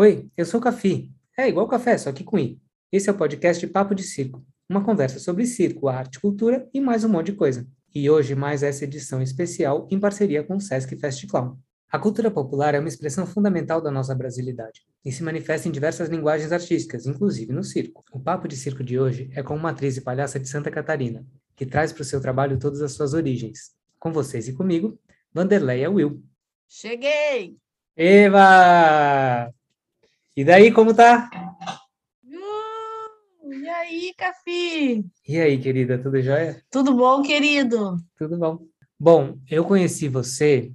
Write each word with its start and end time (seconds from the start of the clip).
Oi, 0.00 0.30
eu 0.34 0.46
sou 0.46 0.60
o 0.60 0.62
Cafi. 0.62 1.12
É 1.36 1.46
igual 1.46 1.68
café, 1.68 1.98
só 1.98 2.10
que 2.10 2.24
com 2.24 2.38
I. 2.38 2.58
Esse 2.90 3.10
é 3.10 3.12
o 3.12 3.14
podcast 3.18 3.66
Papo 3.66 3.94
de 3.94 4.02
Circo, 4.02 4.42
uma 4.66 4.82
conversa 4.82 5.18
sobre 5.18 5.44
circo, 5.44 5.88
arte, 5.88 6.18
cultura 6.18 6.66
e 6.72 6.80
mais 6.80 7.04
um 7.04 7.08
monte 7.10 7.26
de 7.26 7.32
coisa. 7.34 7.68
E 7.94 8.08
hoje 8.08 8.34
mais 8.34 8.62
essa 8.62 8.84
edição 8.84 9.20
especial 9.20 9.86
em 9.90 10.00
parceria 10.00 10.42
com 10.42 10.56
o 10.56 10.60
Sesc 10.60 10.96
Fest 10.96 11.26
Clown. 11.26 11.58
A 11.92 11.98
cultura 11.98 12.30
popular 12.30 12.74
é 12.74 12.78
uma 12.78 12.88
expressão 12.88 13.26
fundamental 13.26 13.78
da 13.82 13.90
nossa 13.90 14.14
brasilidade 14.14 14.80
e 15.04 15.12
se 15.12 15.22
manifesta 15.22 15.68
em 15.68 15.70
diversas 15.70 16.08
linguagens 16.08 16.50
artísticas, 16.50 17.04
inclusive 17.04 17.52
no 17.52 17.62
circo. 17.62 18.02
O 18.10 18.18
Papo 18.18 18.48
de 18.48 18.56
Circo 18.56 18.82
de 18.82 18.98
hoje 18.98 19.30
é 19.34 19.42
com 19.42 19.54
uma 19.54 19.68
atriz 19.68 19.98
e 19.98 20.00
palhaça 20.00 20.40
de 20.40 20.48
Santa 20.48 20.70
Catarina, 20.70 21.26
que 21.54 21.66
traz 21.66 21.92
para 21.92 22.00
o 22.00 22.06
seu 22.06 22.22
trabalho 22.22 22.58
todas 22.58 22.80
as 22.80 22.92
suas 22.92 23.12
origens. 23.12 23.72
Com 23.98 24.10
vocês 24.10 24.48
e 24.48 24.54
comigo, 24.54 24.98
Vanderleia 25.30 25.90
Will. 25.90 26.24
Cheguei! 26.66 27.58
Eva! 27.94 29.52
E 30.40 30.44
daí, 30.44 30.72
como 30.72 30.94
tá? 30.94 31.28
Uh, 32.24 33.52
e 33.52 33.68
aí, 33.68 34.14
Cafi? 34.16 35.04
E 35.28 35.38
aí, 35.38 35.60
querida, 35.60 35.98
tudo 35.98 36.18
jóia? 36.22 36.64
Tudo 36.70 36.94
bom, 36.96 37.20
querido? 37.22 37.98
Tudo 38.16 38.38
bom. 38.38 38.66
Bom, 38.98 39.38
eu 39.50 39.66
conheci 39.66 40.08
você, 40.08 40.72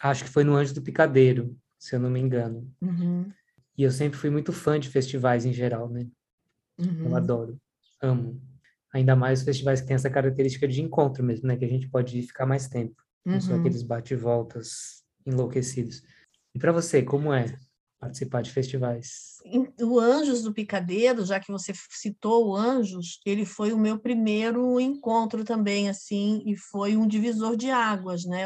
acho 0.00 0.22
que 0.22 0.30
foi 0.30 0.44
no 0.44 0.54
Anjo 0.54 0.74
do 0.74 0.80
Picadeiro, 0.80 1.56
se 1.76 1.96
eu 1.96 1.98
não 1.98 2.08
me 2.08 2.20
engano. 2.20 2.72
Uhum, 2.80 3.32
E 3.76 3.82
eu 3.82 3.90
sempre 3.90 4.16
fui 4.16 4.30
muito 4.30 4.52
fã 4.52 4.78
de 4.78 4.88
festivais 4.88 5.44
em 5.44 5.52
geral, 5.52 5.88
né? 5.90 6.06
Eu 6.78 6.86
uhum. 6.86 7.16
adoro, 7.16 7.58
amo. 8.00 8.40
Ainda 8.92 9.16
mais 9.16 9.40
os 9.40 9.44
festivais 9.44 9.80
que 9.80 9.88
têm 9.88 9.96
essa 9.96 10.08
característica 10.08 10.68
de 10.68 10.80
encontro 10.80 11.24
mesmo, 11.24 11.48
né? 11.48 11.56
Que 11.56 11.64
a 11.64 11.68
gente 11.68 11.88
pode 11.90 12.22
ficar 12.22 12.46
mais 12.46 12.68
tempo. 12.68 12.94
Não 13.24 13.40
são 13.40 13.54
Uhum. 13.54 13.60
aqueles 13.60 13.82
bate-voltas 13.82 15.02
enlouquecidos. 15.26 16.00
E 16.54 16.60
para 16.60 16.70
você, 16.70 17.02
como 17.02 17.32
é 17.32 17.46
participar 18.04 18.42
de 18.42 18.50
festivais? 18.50 19.38
O 19.80 19.98
Anjos 19.98 20.42
do 20.42 20.52
Picadeiro, 20.52 21.24
já 21.24 21.40
que 21.40 21.50
você 21.50 21.72
citou 21.90 22.48
o 22.48 22.56
Anjos, 22.56 23.20
ele 23.24 23.44
foi 23.46 23.72
o 23.72 23.78
meu 23.78 23.98
primeiro 23.98 24.78
encontro 24.78 25.44
também, 25.44 25.88
assim, 25.88 26.42
e 26.46 26.56
foi 26.56 26.96
um 26.96 27.06
divisor 27.06 27.56
de 27.56 27.70
águas, 27.70 28.24
né? 28.24 28.44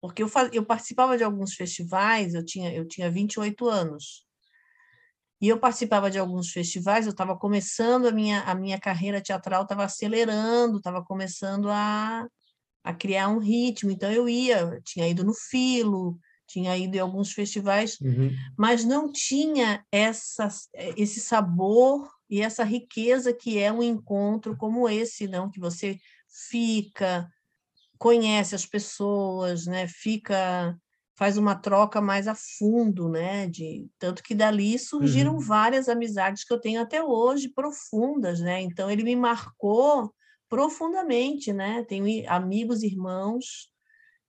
Porque 0.00 0.22
eu, 0.22 0.28
fa- 0.28 0.50
eu 0.52 0.64
participava 0.64 1.16
de 1.16 1.24
alguns 1.24 1.54
festivais, 1.54 2.34
eu 2.34 2.44
tinha, 2.44 2.72
eu 2.74 2.86
tinha 2.86 3.10
28 3.10 3.68
anos. 3.68 4.26
E 5.40 5.48
eu 5.48 5.58
participava 5.58 6.10
de 6.10 6.18
alguns 6.18 6.50
festivais, 6.50 7.06
eu 7.06 7.12
estava 7.12 7.36
começando 7.36 8.06
a 8.06 8.12
minha, 8.12 8.40
a 8.42 8.54
minha 8.54 8.78
carreira 8.80 9.20
teatral, 9.20 9.62
estava 9.62 9.84
acelerando, 9.84 10.78
estava 10.78 11.04
começando 11.04 11.68
a, 11.70 12.26
a 12.84 12.94
criar 12.94 13.28
um 13.28 13.38
ritmo. 13.38 13.90
Então 13.90 14.10
eu 14.10 14.28
ia, 14.28 14.60
eu 14.60 14.82
tinha 14.82 15.06
ido 15.08 15.24
no 15.24 15.34
Filo, 15.34 16.18
tinha 16.46 16.76
ido 16.76 16.96
em 16.96 17.00
alguns 17.00 17.32
festivais, 17.32 17.98
Uhum. 18.00 18.56
mas 18.58 18.84
não 18.84 19.12
tinha 19.12 19.84
essa, 19.92 20.48
esse 20.96 21.20
sabor 21.20 22.10
e 22.30 22.42
essa 22.42 22.64
riqueza 22.64 23.32
que 23.34 23.58
é 23.58 23.72
um 23.72 23.82
encontro 23.82 24.56
como 24.56 24.88
esse, 24.88 25.28
não, 25.28 25.50
que 25.50 25.60
você 25.60 25.98
fica, 26.50 27.28
conhece 27.98 28.54
as 28.54 28.66
pessoas, 28.66 29.66
né? 29.66 29.86
Fica, 29.88 30.76
faz 31.16 31.36
uma 31.38 31.54
troca 31.54 32.00
mais 32.00 32.28
a 32.28 32.34
fundo, 32.34 33.08
né? 33.08 33.46
De 33.48 33.88
tanto 33.98 34.22
que 34.22 34.34
dali 34.34 34.78
surgiram 34.78 35.38
Uhum. 35.38 35.40
várias 35.40 35.88
amizades 35.88 36.44
que 36.44 36.52
eu 36.52 36.60
tenho 36.60 36.80
até 36.82 37.02
hoje 37.02 37.48
profundas, 37.52 38.40
né? 38.40 38.60
Então 38.62 38.90
ele 38.90 39.02
me 39.04 39.16
marcou 39.16 40.12
profundamente, 40.48 41.52
né? 41.52 41.84
Tenho 41.84 42.28
amigos, 42.30 42.82
irmãos 42.82 43.70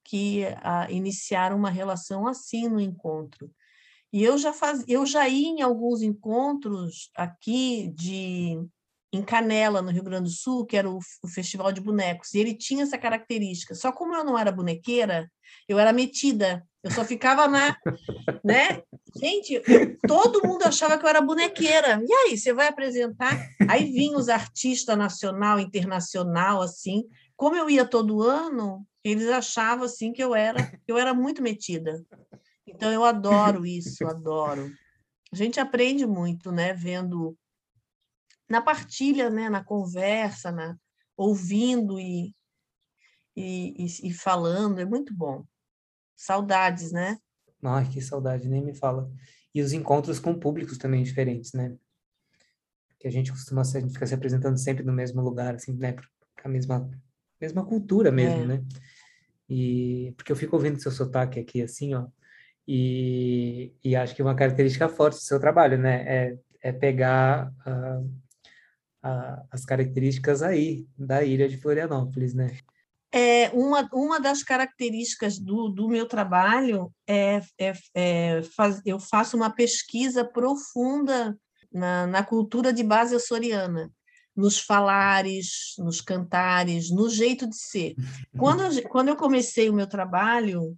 que 0.07 0.45
ah, 0.63 0.88
iniciaram 0.90 1.57
uma 1.57 1.69
relação 1.69 2.28
assim 2.28 2.68
no 2.69 2.79
encontro. 2.79 3.51
E 4.12 4.23
eu 4.23 4.38
já 4.38 4.53
faz... 4.53 4.84
eu 4.88 5.06
já 5.06 5.28
ia 5.28 5.47
em 5.47 5.62
alguns 5.62 6.01
encontros 6.01 7.12
aqui 7.16 7.91
de 7.94 8.57
em 9.13 9.22
Canela, 9.22 9.81
no 9.81 9.90
Rio 9.90 10.03
Grande 10.03 10.25
do 10.25 10.29
Sul, 10.35 10.66
que 10.66 10.75
era 10.75 10.90
o, 10.90 11.00
o 11.23 11.28
Festival 11.28 11.72
de 11.72 11.79
Bonecos, 11.79 12.34
e 12.34 12.40
ele 12.40 12.53
tinha 12.53 12.84
essa 12.84 12.97
característica. 12.97 13.73
Só 13.73 13.91
como 13.91 14.13
eu 14.13 14.23
não 14.23 14.38
era 14.38 14.51
bonequeira, 14.51 15.31
eu 15.67 15.79
era 15.79 15.94
metida. 15.94 16.66
Eu 16.84 16.91
só 16.91 17.06
ficava 17.06 17.47
na, 17.47 17.75
né? 18.44 18.81
Gente, 19.17 19.53
eu- 19.53 19.97
todo 20.06 20.46
mundo 20.46 20.63
achava 20.63 20.97
que 20.97 21.06
eu 21.06 21.09
era 21.09 21.22
bonequeira. 21.22 22.01
E 22.06 22.13
aí, 22.13 22.38
você 22.38 22.53
vai 22.53 22.67
apresentar? 22.67 23.47
Aí 23.67 23.85
vinham 23.91 24.19
os 24.19 24.29
artistas 24.29 24.97
nacional, 24.97 25.59
internacional, 25.59 26.62
assim. 26.62 27.06
Como 27.37 27.55
eu 27.55 27.69
ia 27.69 27.85
todo 27.85 28.21
ano, 28.23 28.85
eles 29.03 29.29
achavam 29.29 29.85
assim 29.85 30.11
que 30.11 30.21
eu 30.21 30.35
era, 30.35 30.59
eu 30.87 30.97
era 30.97 31.13
muito 31.13 31.41
metida. 31.41 32.03
Então 32.65 32.91
eu 32.91 33.05
adoro 33.05 33.65
isso, 33.65 34.05
adoro. 34.07 34.69
A 35.31 35.35
gente 35.35 35.59
aprende 35.59 36.05
muito, 36.05 36.51
né, 36.51 36.73
vendo 36.73 37.37
na 38.49 38.61
partilha, 38.61 39.29
né, 39.29 39.49
na 39.49 39.63
conversa, 39.63 40.51
na 40.51 40.75
ouvindo 41.15 41.99
e, 41.99 42.33
e, 43.35 43.85
e, 43.85 44.07
e 44.09 44.13
falando, 44.13 44.79
é 44.79 44.85
muito 44.85 45.13
bom. 45.13 45.45
Saudades, 46.15 46.91
né? 46.91 47.17
Ai, 47.63 47.87
que 47.89 48.01
saudade, 48.01 48.47
nem 48.47 48.63
me 48.63 48.73
fala. 48.73 49.11
E 49.53 49.61
os 49.61 49.73
encontros 49.73 50.19
com 50.19 50.37
públicos 50.37 50.77
também 50.77 51.03
diferentes, 51.03 51.53
né? 51.53 51.75
Que 52.99 53.07
a 53.07 53.11
gente 53.11 53.31
costuma 53.31 53.61
a 53.61 53.65
gente 53.65 53.93
fica 53.93 54.07
se 54.07 54.13
apresentando 54.13 54.57
sempre 54.57 54.83
no 54.83 54.93
mesmo 54.93 55.21
lugar, 55.21 55.55
assim, 55.55 55.73
né? 55.73 55.95
A 56.43 56.49
mesma, 56.49 56.89
mesma 57.39 57.65
cultura 57.65 58.11
mesmo, 58.11 58.43
É. 58.43 58.45
né? 58.45 58.63
E 59.49 60.13
porque 60.17 60.31
eu 60.31 60.35
fico 60.35 60.55
ouvindo 60.55 60.81
seu 60.81 60.91
sotaque 60.91 61.39
aqui, 61.39 61.61
assim, 61.61 61.93
ó, 61.93 62.07
e, 62.67 63.73
e 63.81 63.95
acho 63.95 64.13
que 64.13 64.21
uma 64.21 64.35
característica 64.35 64.89
forte 64.89 65.15
do 65.15 65.21
seu 65.21 65.39
trabalho, 65.39 65.77
né? 65.77 66.03
É, 66.05 66.37
é 66.61 66.71
pegar 66.73 67.53
ah, 67.65 68.01
ah, 69.01 69.43
as 69.49 69.63
características 69.63 70.43
aí 70.43 70.85
da 70.97 71.23
ilha 71.23 71.47
de 71.47 71.57
Florianópolis, 71.57 72.33
né? 72.33 72.57
É, 73.09 73.49
uma, 73.51 73.87
uma 73.93 74.19
das 74.19 74.43
características 74.43 75.39
do, 75.39 75.69
do 75.69 75.87
meu 75.87 76.05
trabalho 76.05 76.91
é, 77.07 77.41
é, 77.57 77.73
é 77.95 78.41
faz, 78.43 78.81
eu 78.85 78.99
faço 78.99 79.37
uma 79.37 79.49
pesquisa 79.49 80.25
profunda 80.25 81.37
na, 81.71 82.05
na 82.05 82.21
cultura 82.21 82.73
de 82.73 82.83
base 82.83 83.15
açoriana, 83.15 83.89
nos 84.37 84.59
falares, 84.59 85.73
nos 85.79 85.99
cantares, 85.99 86.91
no 86.91 87.09
jeito 87.09 87.47
de 87.49 87.57
ser. 87.57 87.95
Quando, 88.37 88.61
eu- 88.61 88.83
quando 88.89 89.07
eu 89.09 89.15
comecei 89.17 89.67
o 89.69 89.73
meu 89.73 89.87
trabalho 89.87 90.77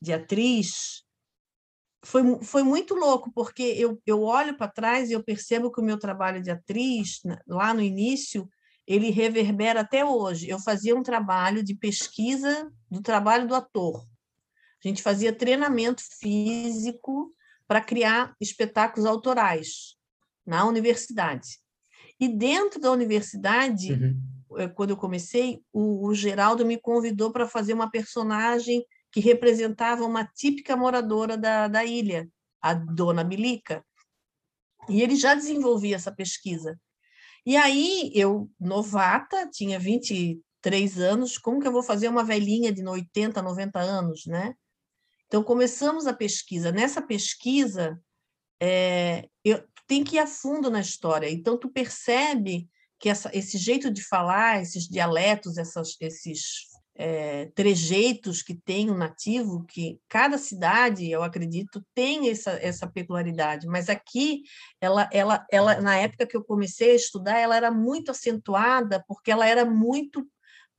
de 0.00 0.12
atriz, 0.14 1.04
foi, 2.04 2.22
foi 2.42 2.62
muito 2.62 2.94
louco, 2.94 3.30
porque 3.32 3.62
eu, 3.62 4.00
eu 4.06 4.22
olho 4.22 4.56
para 4.56 4.70
trás 4.70 5.10
e 5.10 5.12
eu 5.12 5.22
percebo 5.22 5.70
que 5.70 5.80
o 5.80 5.84
meu 5.84 5.98
trabalho 5.98 6.42
de 6.42 6.50
atriz, 6.50 7.20
lá 7.46 7.72
no 7.74 7.80
início, 7.82 8.48
ele 8.86 9.10
reverbera 9.10 9.80
até 9.80 10.04
hoje. 10.04 10.48
Eu 10.48 10.58
fazia 10.58 10.94
um 10.96 11.02
trabalho 11.02 11.62
de 11.62 11.74
pesquisa 11.74 12.70
do 12.90 13.00
trabalho 13.02 13.46
do 13.46 13.54
ator. 13.54 14.06
A 14.84 14.88
gente 14.88 15.02
fazia 15.02 15.32
treinamento 15.32 16.02
físico 16.20 17.34
para 17.66 17.80
criar 17.80 18.34
espetáculos 18.38 19.06
autorais 19.06 19.96
na 20.46 20.66
universidade. 20.66 21.58
E 22.20 22.28
dentro 22.28 22.80
da 22.80 22.90
universidade, 22.90 23.92
Uhum. 23.92 24.20
eh, 24.58 24.68
quando 24.68 24.90
eu 24.90 24.96
comecei, 24.96 25.60
o, 25.72 26.06
o 26.06 26.14
Geraldo 26.14 26.64
me 26.64 26.78
convidou 26.78 27.32
para 27.32 27.48
fazer 27.48 27.72
uma 27.74 27.90
personagem 27.90 28.84
que 29.10 29.20
representava 29.20 30.04
uma 30.04 30.24
típica 30.24 30.76
moradora 30.76 31.36
da, 31.36 31.68
da 31.68 31.84
ilha, 31.84 32.28
a 32.60 32.74
Dona 32.74 33.22
Bilica. 33.22 33.84
E 34.88 35.02
ele 35.02 35.16
já 35.16 35.34
desenvolvia 35.34 35.96
essa 35.96 36.12
pesquisa. 36.12 36.78
E 37.46 37.56
aí, 37.56 38.10
eu, 38.14 38.50
novata, 38.58 39.48
tinha 39.50 39.78
23 39.78 40.98
anos, 40.98 41.38
como 41.38 41.60
que 41.60 41.68
eu 41.68 41.72
vou 41.72 41.82
fazer 41.82 42.08
uma 42.08 42.24
velhinha 42.24 42.72
de 42.72 42.84
80, 42.84 43.42
90 43.42 43.78
anos, 43.80 44.26
né? 44.26 44.54
Então, 45.26 45.42
começamos 45.42 46.06
a 46.06 46.12
pesquisa. 46.12 46.72
Nessa 46.72 47.02
pesquisa, 47.02 48.00
é, 48.60 49.28
eu, 49.44 49.62
tem 49.86 50.02
que 50.04 50.16
ir 50.16 50.18
a 50.18 50.26
fundo 50.26 50.70
na 50.70 50.80
história. 50.80 51.30
Então, 51.30 51.58
tu 51.58 51.70
percebe 51.70 52.68
que 52.98 53.08
essa, 53.08 53.30
esse 53.34 53.58
jeito 53.58 53.90
de 53.90 54.02
falar, 54.02 54.62
esses 54.62 54.88
dialetos, 54.88 55.58
essas, 55.58 55.96
esses 56.00 56.74
é, 56.96 57.46
trejeitos 57.54 58.42
que 58.42 58.54
tem 58.54 58.88
o 58.88 58.96
nativo, 58.96 59.64
que 59.66 59.98
cada 60.08 60.38
cidade, 60.38 61.10
eu 61.10 61.22
acredito, 61.22 61.84
tem 61.94 62.30
essa, 62.30 62.52
essa 62.52 62.86
peculiaridade. 62.86 63.66
Mas 63.66 63.88
aqui, 63.88 64.42
ela, 64.80 65.08
ela, 65.12 65.44
ela, 65.50 65.80
na 65.80 65.96
época 65.96 66.26
que 66.26 66.36
eu 66.36 66.44
comecei 66.44 66.92
a 66.92 66.96
estudar, 66.96 67.38
ela 67.38 67.56
era 67.56 67.70
muito 67.70 68.10
acentuada, 68.10 69.04
porque 69.08 69.30
ela 69.30 69.46
era 69.46 69.64
muito 69.64 70.26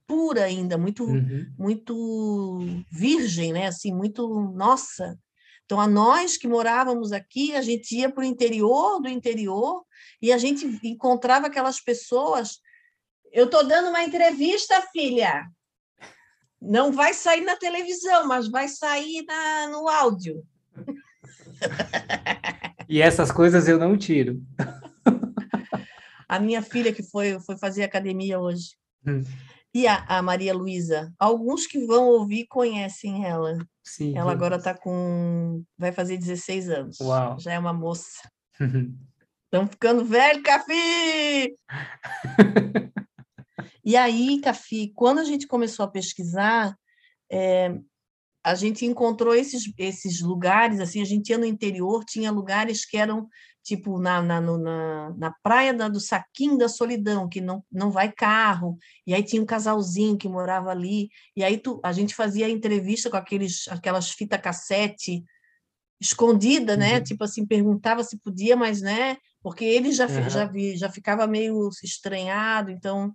pura 0.08 0.44
ainda, 0.44 0.78
muito 0.78 1.04
Uhum. 1.04 1.48
muito 1.58 2.60
virgem, 2.92 3.52
né? 3.52 3.68
Assim, 3.68 3.94
muito 3.94 4.28
nossa. 4.54 5.18
Então, 5.66 5.82
a 5.82 5.88
nós 5.88 6.38
que 6.38 6.48
morávamos 6.48 7.12
aqui, 7.12 7.56
a 7.56 7.62
gente 7.62 7.96
ia 7.96 8.10
para 8.10 8.22
o 8.22 8.26
interior 8.26 9.02
do 9.02 9.10
interior 9.10 9.84
e 10.22 10.32
a 10.32 10.38
gente 10.38 10.66
encontrava 10.84 11.48
aquelas 11.48 11.82
pessoas. 11.82 12.60
Eu 13.32 13.46
estou 13.46 13.68
dando 13.68 13.90
uma 13.90 14.04
entrevista, 14.04 14.80
filha. 14.92 15.46
Não 16.62 16.92
vai 16.92 17.14
sair 17.14 17.42
na 17.42 17.56
televisão, 17.56 18.28
mas 18.28 18.48
vai 18.48 18.68
sair 18.68 19.24
na, 19.26 19.68
no 19.70 19.90
áudio. 19.90 20.44
E 22.88 23.02
essas 23.02 23.32
coisas 23.32 23.68
eu 23.68 23.80
não 23.80 23.98
tiro. 23.98 24.40
A 26.30 26.40
minha 26.40 26.62
filha 26.62 26.94
que 26.94 27.02
foi, 27.02 27.40
foi 27.40 27.58
fazer 27.58 27.84
academia 27.84 28.40
hoje. 28.40 28.76
Hum. 29.08 29.24
E 29.76 29.88
a, 29.88 30.06
a 30.08 30.22
Maria 30.22 30.54
Luísa, 30.54 31.14
alguns 31.20 31.68
que 31.68 31.86
vão 31.86 32.08
ouvir 32.08 32.48
conhecem 32.48 33.26
ela. 33.26 33.58
Sim. 33.84 34.18
Ela 34.18 34.32
agora 34.32 34.56
está 34.56 34.74
com. 34.74 35.66
vai 35.78 35.92
fazer 35.92 36.18
16 36.18 36.70
anos. 36.70 37.00
Uau. 37.02 37.38
Já 37.38 37.52
é 37.52 37.60
uma 37.60 37.74
moça. 37.74 38.22
Estão 39.44 39.68
ficando 39.68 40.06
velho, 40.06 40.42
Cafi! 40.42 41.58
e 43.84 43.98
aí, 43.98 44.40
Cafi, 44.42 44.94
quando 44.96 45.20
a 45.20 45.26
gente 45.26 45.46
começou 45.46 45.84
a 45.84 45.92
pesquisar, 45.92 46.74
é, 47.30 47.78
a 48.46 48.56
gente 48.56 48.86
encontrou 48.86 49.36
esses, 49.36 49.72
esses 49.78 50.22
lugares, 50.22 50.80
assim, 50.80 51.02
a 51.02 51.06
gente 51.06 51.30
ia 51.30 51.38
no 51.38 51.46
interior, 51.46 52.06
tinha 52.06 52.32
lugares 52.32 52.86
que 52.86 52.96
eram 52.96 53.28
tipo 53.66 54.00
na, 54.00 54.22
na, 54.22 54.40
no, 54.40 54.60
na, 54.60 55.10
na 55.18 55.32
praia 55.42 55.74
da, 55.74 55.88
do 55.88 56.00
Saquinho 56.00 56.56
da 56.56 56.70
Solidão, 56.70 57.28
que 57.28 57.42
não, 57.42 57.66
não 57.72 57.90
vai 57.90 58.12
carro, 58.12 58.78
e 59.08 59.14
aí 59.14 59.24
tinha 59.24 59.42
um 59.42 59.46
casalzinho 59.46 60.18
que 60.18 60.30
morava 60.30 60.70
ali, 60.70 61.10
e 61.36 61.44
aí 61.44 61.58
tu, 61.58 61.82
a 61.84 61.92
gente 61.92 62.14
fazia 62.14 62.48
entrevista 62.48 63.10
com 63.10 63.18
aqueles, 63.18 63.68
aquelas 63.70 64.12
fita 64.12 64.38
cassete 64.38 65.24
escondida, 66.00 66.78
né? 66.78 66.98
Uhum. 66.98 67.04
Tipo 67.04 67.24
assim, 67.24 67.44
perguntava 67.44 68.04
se 68.04 68.20
podia, 68.20 68.56
mas 68.56 68.82
né? 68.82 69.18
Porque 69.42 69.66
ele 69.66 69.92
já, 69.92 70.06
Uhum. 70.06 70.30
já, 70.30 70.46
vi, 70.46 70.78
já 70.78 70.92
ficava 70.92 71.26
meio 71.26 71.68
estranhado, 71.84 72.70
então 72.70 73.12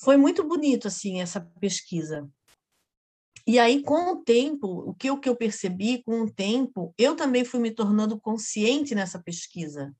foi 0.00 0.16
muito 0.16 0.46
bonito 0.46 0.86
assim 0.86 1.20
essa 1.20 1.40
pesquisa. 1.58 2.28
E 3.46 3.58
aí, 3.58 3.82
com 3.82 4.12
o 4.12 4.24
tempo, 4.24 4.66
o 4.66 4.94
que, 4.94 5.10
o 5.10 5.20
que 5.20 5.28
eu 5.28 5.36
percebi, 5.36 6.02
com 6.02 6.22
o 6.22 6.30
tempo, 6.32 6.94
eu 6.96 7.14
também 7.14 7.44
fui 7.44 7.60
me 7.60 7.70
tornando 7.70 8.18
consciente 8.18 8.94
nessa 8.94 9.22
pesquisa. 9.22 9.94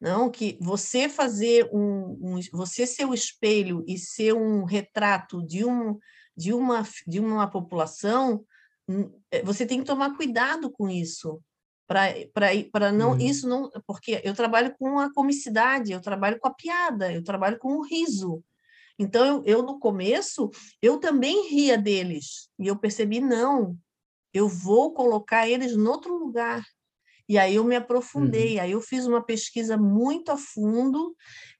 Não, 0.00 0.30
que 0.30 0.58
você 0.60 1.08
fazer 1.08 1.68
um, 1.72 2.36
um 2.36 2.40
você 2.52 2.86
ser 2.86 3.06
o 3.06 3.14
espelho 3.14 3.84
e 3.88 3.98
ser 3.98 4.34
um 4.34 4.64
retrato 4.64 5.42
de, 5.46 5.64
um, 5.64 5.98
de, 6.36 6.52
uma, 6.52 6.82
de 7.06 7.20
uma 7.20 7.48
população, 7.50 8.44
hum, 8.88 9.10
é, 9.30 9.42
você 9.42 9.66
tem 9.66 9.80
que 9.80 9.86
tomar 9.86 10.16
cuidado 10.16 10.70
com 10.70 10.88
isso. 10.88 11.40
Para 11.86 12.92
não, 12.92 13.12
Uhum. 13.12 13.18
isso 13.18 13.48
não, 13.48 13.70
porque 13.86 14.20
eu 14.24 14.34
trabalho 14.34 14.74
com 14.78 14.98
a 14.98 15.12
comicidade, 15.12 15.92
eu 15.92 16.00
trabalho 16.00 16.38
com 16.38 16.48
a 16.48 16.54
piada, 16.54 17.12
eu 17.12 17.22
trabalho 17.22 17.58
com 17.58 17.76
o 17.76 17.82
riso. 17.82 18.42
Então, 18.98 19.24
eu, 19.26 19.44
eu, 19.44 19.62
no 19.62 19.78
começo, 19.78 20.50
eu 20.80 20.98
também 20.98 21.48
ria 21.48 21.76
deles. 21.76 22.48
E 22.58 22.66
eu 22.66 22.76
percebi, 22.78 23.20
não, 23.20 23.76
eu 24.32 24.48
vou 24.48 24.92
colocar 24.92 25.48
eles 25.48 25.72
em 25.72 25.86
outro 25.86 26.16
lugar. 26.16 26.62
E 27.28 27.38
aí 27.38 27.54
eu 27.56 27.64
me 27.64 27.76
aprofundei, 27.76 28.56
Uhum. 28.56 28.62
aí 28.62 28.72
eu 28.72 28.80
fiz 28.80 29.06
uma 29.06 29.22
pesquisa 29.24 29.76
muito 29.76 30.30
a 30.30 30.36
fundo, 30.36 31.16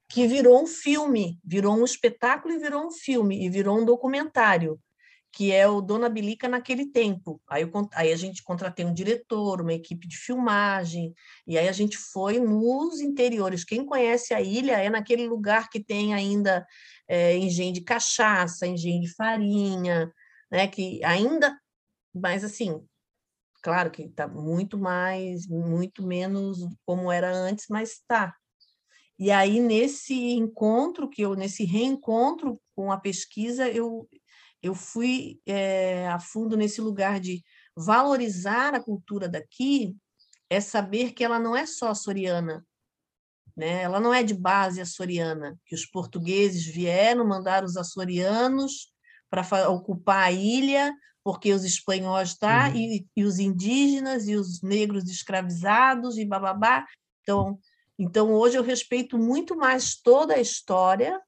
que 0.08 0.26
virou 0.26 0.62
um 0.62 0.66
filme, 0.66 1.38
virou 1.44 1.74
um 1.74 1.84
espetáculo 1.84 2.54
e 2.54 2.58
virou 2.58 2.86
um 2.86 2.90
filme, 2.90 3.44
e 3.44 3.48
virou 3.48 3.78
um 3.80 3.84
documentário, 3.84 4.78
que 5.32 5.50
é 5.50 5.66
o 5.66 5.80
Dona 5.80 6.08
Bilica 6.08 6.48
naquele 6.48 6.86
tempo. 6.86 7.40
Aí, 7.48 7.62
eu, 7.62 7.70
aí 7.94 8.12
a 8.12 8.16
gente 8.16 8.42
contratei 8.42 8.84
um 8.84 8.92
diretor, 8.94 9.60
uma 9.62 9.72
equipe 9.72 10.06
de 10.06 10.16
filmagem, 10.16 11.12
e 11.46 11.58
aí 11.58 11.68
a 11.68 11.72
gente 11.72 11.96
foi 11.96 12.38
nos 12.38 13.00
interiores. 13.00 13.64
Quem 13.64 13.84
conhece 13.84 14.34
a 14.34 14.40
ilha 14.40 14.78
é 14.78 14.90
naquele 14.90 15.26
lugar 15.26 15.68
que 15.70 15.82
tem 15.82 16.14
ainda 16.14 16.64
é, 17.08 17.36
engenho 17.36 17.72
de 17.72 17.82
cachaça, 17.82 18.66
engenho 18.66 19.02
de 19.02 19.14
farinha, 19.14 20.12
né? 20.50 20.66
Que 20.68 21.02
ainda, 21.04 21.58
mas 22.14 22.44
assim, 22.44 22.80
claro 23.62 23.90
que 23.90 24.02
está 24.02 24.28
muito 24.28 24.78
mais, 24.78 25.46
muito 25.46 26.06
menos 26.06 26.58
como 26.86 27.10
era 27.12 27.32
antes, 27.32 27.66
mas 27.68 27.92
está. 27.92 28.34
E 29.18 29.30
aí 29.30 29.60
nesse 29.60 30.14
encontro 30.32 31.08
que 31.08 31.22
eu, 31.22 31.34
nesse 31.34 31.64
reencontro 31.64 32.60
com 32.74 32.90
a 32.92 32.98
pesquisa, 32.98 33.68
eu 33.68 34.08
eu 34.62 34.74
fui 34.74 35.40
é, 35.46 36.08
a 36.08 36.18
fundo 36.18 36.56
nesse 36.56 36.80
lugar 36.80 37.20
de 37.20 37.44
valorizar 37.76 38.74
a 38.74 38.82
cultura 38.82 39.28
daqui, 39.28 39.94
é 40.48 40.58
saber 40.58 41.12
que 41.12 41.22
ela 41.22 41.38
não 41.38 41.54
é 41.54 41.66
só 41.66 41.90
açoriana, 41.90 42.64
né? 43.56 43.82
Ela 43.82 44.00
não 44.00 44.12
é 44.12 44.22
de 44.22 44.34
base 44.34 44.80
açoriana, 44.80 45.58
que 45.66 45.74
os 45.74 45.86
portugueses 45.86 46.64
vieram 46.64 47.26
mandar 47.26 47.64
os 47.64 47.76
açorianos 47.76 48.92
para 49.30 49.68
ocupar 49.68 50.24
a 50.24 50.32
ilha, 50.32 50.92
porque 51.22 51.52
os 51.52 51.64
espanhóis 51.64 52.34
tá 52.36 52.68
Uhum. 52.68 52.76
e, 52.76 53.06
e 53.16 53.24
os 53.24 53.38
indígenas 53.38 54.28
e 54.28 54.36
os 54.36 54.60
negros 54.62 55.08
escravizados 55.08 56.18
e 56.18 56.24
bababá. 56.24 56.84
Então, 57.22 57.58
então 57.98 58.32
hoje 58.32 58.58
eu 58.58 58.62
respeito 58.62 59.16
muito 59.16 59.56
mais 59.56 59.96
toda 59.96 60.34
a 60.34 60.40
história, 60.40 61.18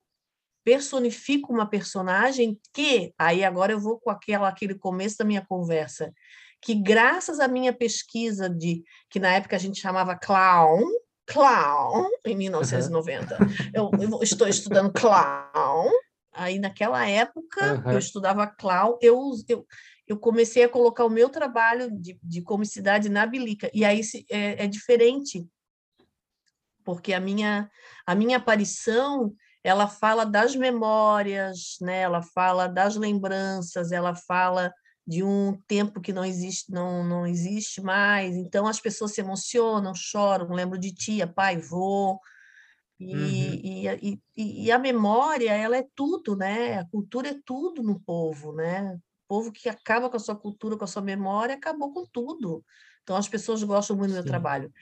personifico 0.65 1.53
uma 1.53 1.69
personagem 1.69 2.61
que 2.75 3.15
aí 3.17 3.45
agora 3.45 3.73
eu 3.73 3.81
vou 3.81 4.01
com 4.01 4.11
aquela 4.11 4.49
aquele 4.49 4.75
começo 4.75 5.17
da 5.19 5.25
minha 5.25 5.45
conversa, 5.47 6.13
que 6.61 6.75
graças 6.75 7.39
à 7.39 7.47
minha 7.47 7.73
pesquisa 7.73 8.51
de 8.51 8.83
que 9.09 9.21
na 9.21 9.33
época 9.33 9.55
a 9.55 9.59
gente 9.59 9.81
chamava 9.81 10.19
clown, 10.19 10.83
clown 11.27 12.09
em 12.25 12.37
1990. 12.37 13.37
Eu, 13.75 13.91
eu 14.01 14.23
estou 14.23 14.47
estudando 14.49 14.93
clown. 14.93 15.91
Aí 16.33 16.59
naquela 16.59 17.07
época 17.09 17.83
Uhum. 17.87 17.93
eu 17.93 17.99
estudava 17.99 18.47
clown, 18.47 18.99
eu, 19.01 19.33
eu, 19.49 19.67
eu 20.07 20.19
comecei 20.19 20.65
a 20.65 20.69
colocar 20.69 21.05
o 21.05 21.11
meu 21.11 21.29
trabalho 21.31 21.91
de, 21.91 22.19
de 22.23 22.43
comicidade 22.43 23.09
na 23.09 23.27
bilica. 23.27 23.71
E 23.73 23.85
aí 23.85 24.05
se- 24.05 24.27
é, 24.31 24.65
é 24.65 24.67
diferente, 24.67 25.47
porque 26.85 27.13
a 27.13 27.21
minha, 27.21 27.71
a 28.07 28.15
minha 28.15 28.37
aparição 28.37 29.35
ela 29.65 29.89
fala 29.89 30.25
das 30.25 30.55
memórias, 30.55 31.77
né? 31.81 32.03
ela 32.03 32.23
fala 32.23 32.69
das 32.69 32.95
lembranças, 32.95 33.91
ela 33.91 34.15
fala 34.15 34.73
de 35.07 35.23
um 35.23 35.53
tempo 35.69 36.01
que 36.01 36.13
não 36.13 36.25
existe, 36.25 36.71
não, 36.73 37.05
não 37.05 37.27
existe 37.27 37.81
mais. 37.81 38.37
Então 38.37 38.67
as 38.67 38.81
pessoas 38.81 39.13
se 39.13 39.21
emocionam, 39.21 39.95
choram, 39.95 40.49
lembro 40.53 40.79
de 40.79 40.93
tia, 40.93 41.27
pai, 41.27 41.57
vô. 41.59 42.19
E, 42.99 43.13
Uhum. 43.13 43.61
e, 43.83 43.89
a- 43.89 43.95
e, 43.97 44.21
e 44.37 44.73
a 44.73 44.79
memória, 44.79 45.51
ela 45.53 45.77
é 45.77 45.87
tudo, 45.95 46.35
né? 46.37 46.79
A 46.81 46.87
cultura 46.89 47.29
é 47.29 47.41
tudo 47.45 47.83
no 47.83 48.01
povo, 48.01 48.53
né? 48.53 48.95
O 48.95 49.01
povo 49.29 49.53
que 49.53 49.69
acaba 49.69 50.09
com 50.09 50.17
a 50.17 50.21
sua 50.21 50.37
cultura, 50.37 50.77
com 50.79 50.85
a 50.85 50.89
sua 50.89 51.03
memória, 51.03 51.55
acabou 51.55 51.93
com 51.93 52.07
tudo. 52.07 52.65
Então 53.03 53.17
as 53.17 53.29
pessoas 53.29 53.63
gostam 53.63 53.97
muito 53.97 54.11
do 54.11 54.15
meu 54.15 54.23
Sim. 54.23 54.29
trabalho. 54.29 54.73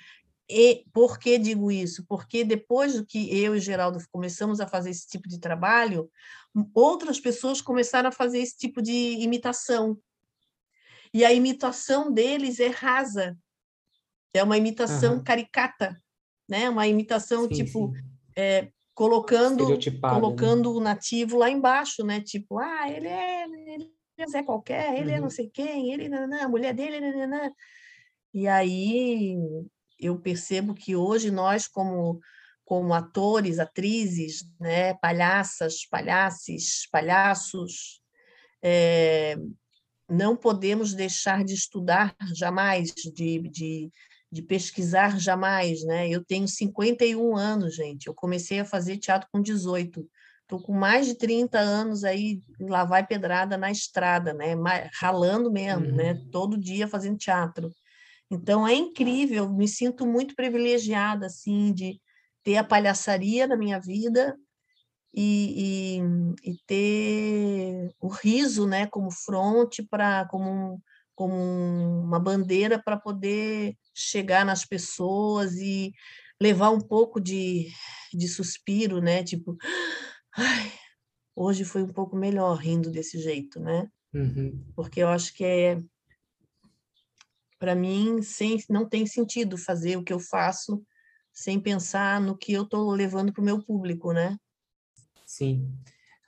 E 0.49 0.85
por 0.93 1.19
que 1.19 1.39
digo 1.39 1.71
isso? 1.73 2.05
Porque 2.07 2.45
depois 2.45 2.95
do 2.95 3.07
que 3.07 3.35
eu 3.37 3.57
e 3.57 3.61
Geraldo 3.61 3.99
começamos 4.13 4.61
a 4.61 4.67
fazer 4.67 4.91
esse 4.91 5.07
tipo 5.09 5.29
de 5.29 5.41
trabalho, 5.41 6.11
outras 6.75 7.19
pessoas 7.19 7.61
começaram 7.63 8.11
a 8.11 8.13
fazer 8.13 8.39
esse 8.41 8.57
tipo 8.57 8.83
de 8.83 8.93
imitação. 8.93 9.99
E 11.15 11.25
a 11.25 11.33
imitação 11.33 12.13
deles 12.13 12.59
é 12.59 12.67
rasa. 12.67 13.39
É 14.35 14.43
uma 14.43 14.59
imitação 14.59 15.15
Aham. 15.15 15.25
caricata, 15.25 16.03
né? 16.49 16.69
Uma 16.69 16.89
imitação 16.89 17.49
Sim, 17.49 17.55
tipo 17.55 17.93
sim. 17.93 18.03
é, 18.37 18.69
colocando 18.93 19.65
né? 19.65 19.77
colocando 20.11 20.75
o 20.75 20.81
nativo 20.81 21.39
lá 21.39 21.49
embaixo, 21.49 22.05
né? 22.05 22.21
Tipo, 22.21 22.59
ah, 22.59 22.91
ele 22.91 23.07
é, 23.07 23.45
ele 23.45 23.93
é 24.19 24.43
qualquer, 24.43 24.99
ele 24.99 25.13
é 25.13 25.17
não 25.17 25.25
Uhum. 25.25 25.31
sei 25.31 25.49
quem, 25.49 25.93
ele 25.93 26.09
nananã, 26.09 26.45
a 26.45 26.49
mulher 26.49 26.75
dele, 26.75 27.01
nananã. 27.01 27.53
E 28.33 28.49
aí 28.49 29.37
eu 30.01 30.19
percebo 30.19 30.75
que 30.75 30.97
hoje 30.97 31.31
nós 31.31 31.69
como 31.69 32.19
como 32.65 32.95
atores, 32.95 33.59
atrizes, 33.59 34.43
né, 34.59 34.95
palhaças, 34.95 35.87
palhaces, 35.87 36.89
palhaços, 36.91 38.01
eh, 38.63 39.37
não 40.09 40.37
podemos 40.37 40.95
deixar 40.95 41.45
de 41.45 41.55
estudar 41.55 42.15
jamais, 42.35 42.93
de, 42.93 43.39
de, 43.49 43.91
de 44.31 44.43
pesquisar 44.43 45.19
jamais, 45.19 45.83
né? 45.85 46.09
Eu 46.09 46.25
tenho 46.25 46.47
51 46.47 47.37
anos, 47.37 47.75
gente. 47.75 48.07
Eu 48.07 48.15
comecei 48.15 48.61
a 48.61 48.65
fazer 48.65 48.99
teatro 48.99 49.29
com 49.33 49.41
18. 49.41 50.07
Estou 50.43 50.61
com 50.61 50.73
mais 50.73 51.07
de 51.07 51.15
30 51.15 51.59
anos 51.59 52.05
aí, 52.05 52.41
lá 52.61 52.85
vai 52.85 53.07
pedrada 53.07 53.57
na 53.57 53.71
estrada, 53.71 54.35
né? 54.35 54.55
Ralando 54.95 55.51
mesmo, 55.51 55.87
né? 55.87 56.13
Uhum. 56.13 56.29
Todo 56.31 56.59
dia 56.59 56.87
fazendo 56.87 57.17
teatro. 57.17 57.73
Então 58.31 58.67
é 58.67 58.75
incrível, 58.75 59.51
me 59.51 59.69
sinto 59.69 60.07
muito 60.07 60.35
privilegiada 60.35 61.27
assim 61.27 61.73
de 61.73 62.01
ter 62.43 62.57
a 62.57 62.65
palhaçaria 62.65 63.47
na 63.47 63.57
minha 63.57 63.81
vida 63.81 64.37
e, 65.15 65.99
e, 65.99 66.51
e 66.51 66.57
ter 66.67 67.95
o 68.01 68.09
riso, 68.09 68.67
né, 68.67 68.87
como 68.87 69.11
fronte 69.11 69.83
para 69.83 70.27
como 70.27 70.51
um- 70.51 70.81
como 71.15 71.33
uma 72.03 72.19
bandeira 72.19 72.83
para 72.83 72.97
poder 72.97 73.77
chegar 73.95 74.45
nas 74.45 74.65
pessoas 74.65 75.55
e 75.55 75.93
levar 76.43 76.71
um 76.71 76.81
pouco 76.81 77.21
de, 77.21 77.69
de 78.13 78.27
suspiro, 78.27 79.01
né, 79.01 79.23
tipo, 79.23 79.57
ai, 80.37 80.73
hoje 81.37 81.65
foi 81.65 81.85
um 81.85 81.93
pouco 81.93 82.17
melhor 82.17 82.57
rindo 82.57 82.91
desse 82.91 83.19
jeito, 83.21 83.61
né? 83.61 83.89
Uhum. 84.13 84.65
Porque 84.75 85.01
eu 85.01 85.09
acho 85.09 85.33
que 85.35 85.45
é 85.45 85.79
para 87.61 87.77
mim, 87.77 88.21
sem, 88.21 88.59
não 88.69 88.89
tem 88.89 89.07
sentido 89.07 89.57
fazer 89.57 89.97
o 89.97 90.03
que 90.03 90.13
eu 90.13 90.19
faço 90.19 90.85
sem 91.33 91.61
pensar 91.61 92.21
no 92.21 92.37
que 92.37 92.53
eu 92.53 92.65
estou 92.65 92.91
levando 92.91 93.33
para 93.33 93.41
o 93.41 93.45
meu 93.45 93.65
público, 93.65 94.13
né? 94.13 94.37
Sim. 95.35 95.77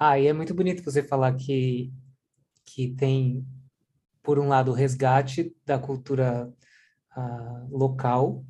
Ah, 0.00 0.18
e 0.18 0.26
é 0.26 0.32
muito 0.32 0.52
bonito 0.52 0.82
você 0.82 1.00
falar 1.00 1.32
que, 1.36 1.92
que 2.64 2.88
tem, 2.88 3.46
por 4.20 4.36
um 4.36 4.48
lado, 4.48 4.72
o 4.72 4.74
resgate 4.74 5.54
da 5.64 5.78
cultura 5.78 6.52
uh, 7.16 7.68
local, 7.70 8.44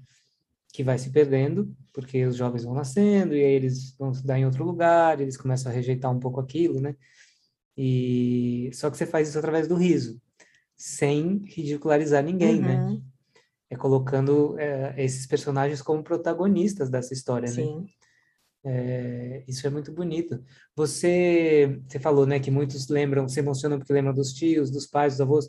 que 0.73 0.83
vai 0.83 0.99
se 0.99 1.11
perdendo, 1.11 1.77
porque 1.93 2.25
os 2.25 2.37
jovens 2.37 2.65
vão 2.65 2.73
nascendo 2.73 3.37
e 3.37 3.45
aí 3.45 3.53
eles 3.53 3.95
vão 3.99 4.13
estudar 4.13 4.39
em 4.39 4.47
outro 4.47 4.65
lugar, 4.65 5.21
eles 5.21 5.37
começam 5.37 5.71
a 5.71 5.75
rejeitar 5.75 6.11
um 6.11 6.19
pouco 6.19 6.41
aquilo, 6.41 6.81
né? 6.81 6.97
E 7.77 8.71
só 8.73 8.91
que 8.91 8.97
você 8.97 9.05
faz 9.05 9.29
isso 9.29 9.39
através 9.39 9.69
do 9.69 9.77
riso, 9.77 10.19
sem 10.75 11.45
ridicularizar 11.45 12.25
ninguém, 12.25 12.63
né? 12.63 12.81
uhum. 12.81 12.95
né? 12.95 13.03
É 13.69 13.77
colocando 13.77 14.59
é, 14.59 14.95
esses 15.05 15.27
personagens 15.27 15.83
como 15.83 16.03
protagonistas 16.03 16.89
dessa 16.89 17.13
história, 17.13 17.49
né? 17.51 17.55
Sim. 17.55 17.81
né? 17.81 17.87
É, 18.69 19.45
isso 19.47 19.65
é 19.65 19.71
muito 19.71 19.93
bonito. 19.93 20.43
Você, 20.75 21.81
você 21.87 22.01
falou, 22.01 22.27
né, 22.27 22.41
que 22.41 22.51
muitos 22.51 22.89
lembram, 22.89 23.29
se 23.29 23.39
emocionam 23.39 23.79
porque 23.79 23.93
lembram 23.93 24.13
dos 24.13 24.33
tios, 24.33 24.73
dos 24.73 24.87
pais, 24.87 25.13
dos 25.15 25.21
avós, 25.21 25.49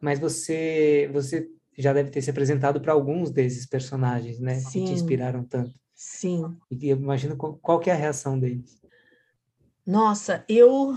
mas 0.00 0.18
você, 0.18 1.10
você 1.12 1.46
já 1.76 1.92
deve 1.92 2.10
ter 2.10 2.22
se 2.22 2.30
apresentado 2.30 2.80
para 2.80 2.94
alguns 2.94 3.30
desses 3.30 3.66
personagens, 3.66 4.40
né, 4.40 4.54
Sim. 4.54 4.80
que 4.80 4.86
te 4.86 4.92
inspiraram 4.92 5.44
tanto. 5.44 5.74
Sim. 5.94 6.56
E 6.70 6.88
eu 6.88 6.96
imagino 6.96 7.36
qual, 7.36 7.58
qual 7.58 7.78
que 7.78 7.90
é 7.90 7.92
a 7.92 7.96
reação 7.96 8.38
deles. 8.38 8.80
Nossa, 9.86 10.44
eu 10.48 10.94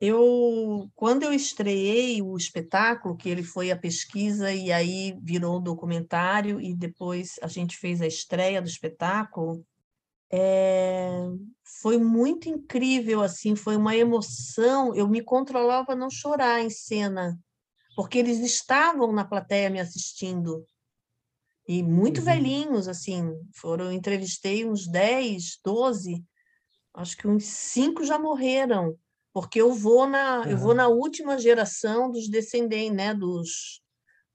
eu 0.00 0.90
quando 0.96 1.24
eu 1.24 1.32
estreiei 1.32 2.22
o 2.22 2.36
espetáculo, 2.36 3.16
que 3.16 3.28
ele 3.28 3.42
foi 3.42 3.70
a 3.70 3.76
pesquisa 3.76 4.52
e 4.52 4.72
aí 4.72 5.16
virou 5.22 5.58
um 5.58 5.62
documentário 5.62 6.60
e 6.60 6.74
depois 6.74 7.38
a 7.42 7.46
gente 7.46 7.76
fez 7.76 8.00
a 8.00 8.06
estreia 8.06 8.62
do 8.62 8.68
espetáculo, 8.68 9.64
é, 10.32 11.10
foi 11.80 11.98
muito 11.98 12.48
incrível, 12.48 13.22
assim, 13.22 13.56
foi 13.56 13.76
uma 13.76 13.96
emoção. 13.96 14.94
Eu 14.94 15.08
me 15.08 15.22
controlava 15.22 15.86
para 15.86 15.96
não 15.96 16.10
chorar 16.10 16.60
em 16.60 16.70
cena, 16.70 17.38
porque 17.96 18.18
eles 18.18 18.38
estavam 18.38 19.12
na 19.12 19.24
plateia 19.24 19.70
me 19.70 19.80
assistindo. 19.80 20.64
E 21.66 21.82
muito 21.82 22.18
uhum. 22.18 22.24
velhinhos, 22.24 22.88
assim, 22.88 23.32
foram, 23.54 23.92
entrevistei 23.92 24.64
uns 24.64 24.86
10, 24.86 25.60
12, 25.64 26.24
acho 26.94 27.16
que 27.16 27.28
uns 27.28 27.44
cinco 27.44 28.04
já 28.04 28.18
morreram, 28.18 28.96
porque 29.32 29.60
eu 29.60 29.72
vou 29.72 30.06
na, 30.06 30.40
uhum. 30.40 30.46
eu 30.46 30.58
vou 30.58 30.74
na 30.74 30.88
última 30.88 31.38
geração 31.38 32.10
dos 32.10 32.28
descendentes, 32.28 32.96
né, 32.96 33.14
dos, 33.14 33.80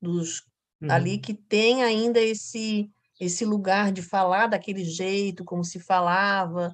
dos 0.01 0.43
uhum. 0.81 0.91
ali 0.91 1.17
que 1.17 1.33
tem 1.33 1.83
ainda 1.83 2.21
esse 2.21 2.89
esse 3.19 3.45
lugar 3.45 3.91
de 3.91 4.01
falar 4.01 4.47
daquele 4.47 4.83
jeito, 4.83 5.43
como 5.43 5.63
se 5.63 5.79
falava. 5.79 6.73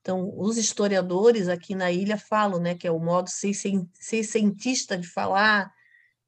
Então, 0.00 0.32
os 0.36 0.56
historiadores 0.56 1.48
aqui 1.48 1.74
na 1.74 1.90
ilha 1.90 2.16
falam, 2.16 2.60
né, 2.60 2.74
que 2.74 2.86
é 2.86 2.90
o 2.90 2.98
modo 2.98 3.28
seiscentista 3.28 4.96
de 4.96 5.06
falar. 5.06 5.72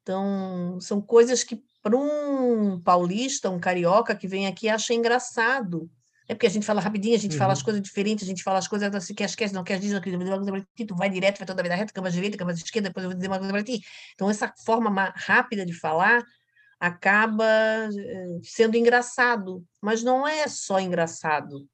Então, 0.01 0.79
são 0.81 1.01
coisas 1.01 1.43
que 1.43 1.63
para 1.81 1.95
um 1.95 2.79
paulista, 2.81 3.49
um 3.49 3.59
carioca 3.59 4.15
que 4.15 4.27
vem 4.27 4.47
aqui 4.47 4.67
acha 4.67 4.93
engraçado. 4.93 5.89
É 6.27 6.35
porque 6.35 6.45
a 6.45 6.49
gente 6.49 6.65
fala 6.65 6.79
rapidinho, 6.79 7.15
a 7.15 7.19
gente 7.19 7.31
uhum. 7.31 7.39
fala 7.39 7.53
as 7.53 7.59
uhum. 7.59 7.65
coisas 7.65 7.81
diferentes, 7.81 8.23
a 8.23 8.27
gente 8.27 8.43
fala 8.43 8.59
as 8.59 8.67
coisas 8.67 8.93
assim, 8.93 9.15
quer 9.15 9.25
esquece, 9.25 9.53
não 9.53 9.63
quer 9.63 9.79
dizer, 9.79 9.95
não 9.95 10.01
quer 10.01 10.11
dizer, 10.11 10.65
tu 10.87 10.95
vai 10.95 11.09
direto, 11.09 11.39
vai 11.39 11.47
toda 11.47 11.59
a 11.61 11.63
vida 11.63 11.73
reta, 11.73 11.91
câmara 11.91 12.13
direita, 12.13 12.37
câmara 12.37 12.55
esquerda, 12.55 12.89
depois 12.89 13.03
eu 13.03 13.09
vou 13.09 13.17
dizer 13.17 13.27
uma 13.27 13.39
coisa 13.39 13.51
para 13.51 13.63
ti. 13.63 13.81
Então, 14.13 14.29
essa 14.29 14.53
forma 14.63 15.11
rápida 15.15 15.65
de 15.65 15.73
falar 15.73 16.23
acaba 16.79 17.45
eh, 17.45 18.39
sendo 18.43 18.77
engraçado, 18.77 19.65
mas 19.81 20.01
não 20.01 20.27
é 20.27 20.47
só 20.47 20.79
engraçado, 20.79 21.67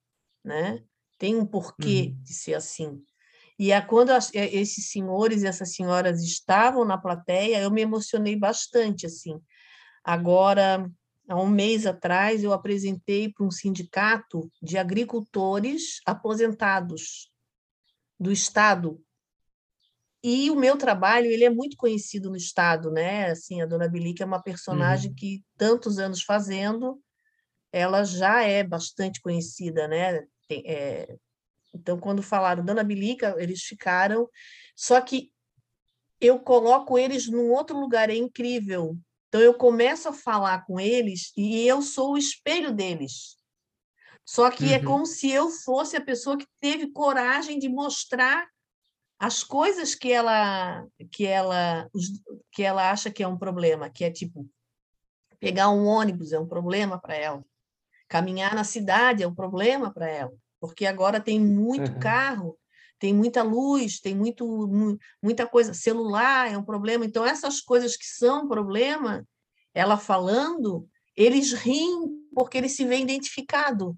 né? 0.44 0.84
Tem 1.20 1.36
um 1.36 1.46
porquê 1.46 2.12
uhum. 2.12 2.24
de 2.24 2.34
ser 2.34 2.56
assim. 2.56 3.04
E 3.58 3.72
é 3.72 3.80
quando 3.82 4.12
eh, 4.12 4.56
esses 4.56 4.90
senhores 4.90 5.44
e 5.44 5.48
essas 5.48 5.76
senhoras 5.76 6.24
estavam 6.24 6.84
na 6.84 6.98
plateia, 6.98 7.62
eu 7.62 7.72
me 7.72 7.82
emocionei 7.82 8.36
bastante 8.36 9.06
assim. 9.06 9.40
Agora, 10.04 10.90
há 11.30 11.36
um 11.36 11.48
mês 11.48 11.86
atrás, 11.86 12.44
eu 12.44 12.52
apresentei 12.52 13.32
para 13.32 13.46
um 13.46 13.52
sindicato 13.52 14.52
de 14.62 14.78
agricultores 14.78 16.00
aposentados 16.06 17.32
do 18.20 18.32
estado 18.32 19.05
e 20.28 20.50
o 20.50 20.56
meu 20.56 20.76
trabalho, 20.76 21.28
ele 21.28 21.44
é 21.44 21.52
muito 21.52 21.78
conhecido 21.78 22.32
no 22.32 22.36
estado, 22.36 22.90
né? 22.90 23.30
Assim, 23.30 23.62
a 23.62 23.66
Dona 23.68 23.88
Bilica 23.88 24.24
é 24.24 24.26
uma 24.26 24.42
personagem 24.42 25.12
uhum. 25.12 25.16
que 25.16 25.44
tantos 25.56 26.00
anos 26.00 26.24
fazendo, 26.24 27.00
ela 27.72 28.04
já 28.04 28.42
é 28.42 28.64
bastante 28.64 29.22
conhecida, 29.22 29.88
né? 29.88 30.26
Tem, 30.48 30.64
é... 30.66 31.16
Então, 31.76 32.00
quando 32.00 32.24
falaram 32.24 32.66
Dona 32.66 32.84
Bilica, 32.84 33.36
eles 33.38 33.62
ficaram. 33.62 34.28
Só 34.76 35.00
que 35.00 35.32
eu 36.20 36.40
coloco 36.40 36.98
eles 36.98 37.30
num 37.30 37.52
outro 37.52 37.80
lugar, 37.80 38.10
é 38.10 38.16
incrível. 38.16 38.98
Então, 39.28 39.40
eu 39.40 39.54
começo 39.54 40.10
a 40.10 40.14
falar 40.14 40.66
com 40.66 40.80
eles 40.80 41.32
e 41.38 41.68
eu 41.68 41.84
sou 41.84 42.14
o 42.14 42.18
espelho 42.18 42.74
deles. 42.74 43.36
Só 44.26 44.50
que 44.50 44.66
é 44.66 44.70
uhum. 44.70 44.74
é 44.74 44.80
como 44.84 45.06
se 45.06 45.30
eu 45.30 45.52
fosse 45.52 45.96
a 45.96 46.02
pessoa 46.02 46.36
que 46.36 46.48
teve 46.60 46.92
coragem 46.92 47.60
de 47.60 47.70
mostrar 47.70 48.48
as 49.26 49.44
coisas 49.44 49.96
que 49.96 50.12
ela 50.12 50.86
que 51.12 51.26
ela 51.26 51.90
que 52.52 52.62
ela 52.62 52.92
acha 52.92 53.10
que 53.10 53.24
é 53.24 53.28
um 53.28 53.38
problema, 53.38 53.90
que 53.90 54.04
é 54.04 54.12
tipo 54.12 54.48
pegar 55.40 55.70
um 55.70 55.88
ônibus 55.88 56.32
é 56.32 56.40
um 56.40 56.48
problema 56.48 57.00
para 57.02 57.16
ela, 57.16 57.44
caminhar 58.08 58.54
na 58.54 58.64
cidade 58.64 59.24
é 59.24 59.28
um 59.28 59.34
problema 59.34 59.92
para 59.92 60.08
ela, 60.08 60.32
porque 60.60 60.86
agora 60.86 61.20
tem 61.20 61.40
muito 61.40 61.94
uhum. 61.94 62.00
carro, 62.00 62.60
tem 63.00 63.16
muita 63.16 63.42
luz, 63.42 64.00
tem 64.00 64.16
muito 64.16 64.46
muita 65.24 65.48
coisa, 65.48 65.74
celular 65.74 66.52
é 66.52 66.56
um 66.56 66.64
problema, 66.64 67.04
então 67.04 67.26
essas 67.26 67.60
coisas 67.60 67.98
que 67.98 68.06
são 68.06 68.48
problema, 68.48 69.28
ela 69.74 69.98
falando, 69.98 70.88
eles 71.16 71.52
riem 71.52 72.12
porque 72.32 72.60
eles 72.60 72.76
se 72.76 72.86
veem 72.86 73.02
identificado, 73.02 73.98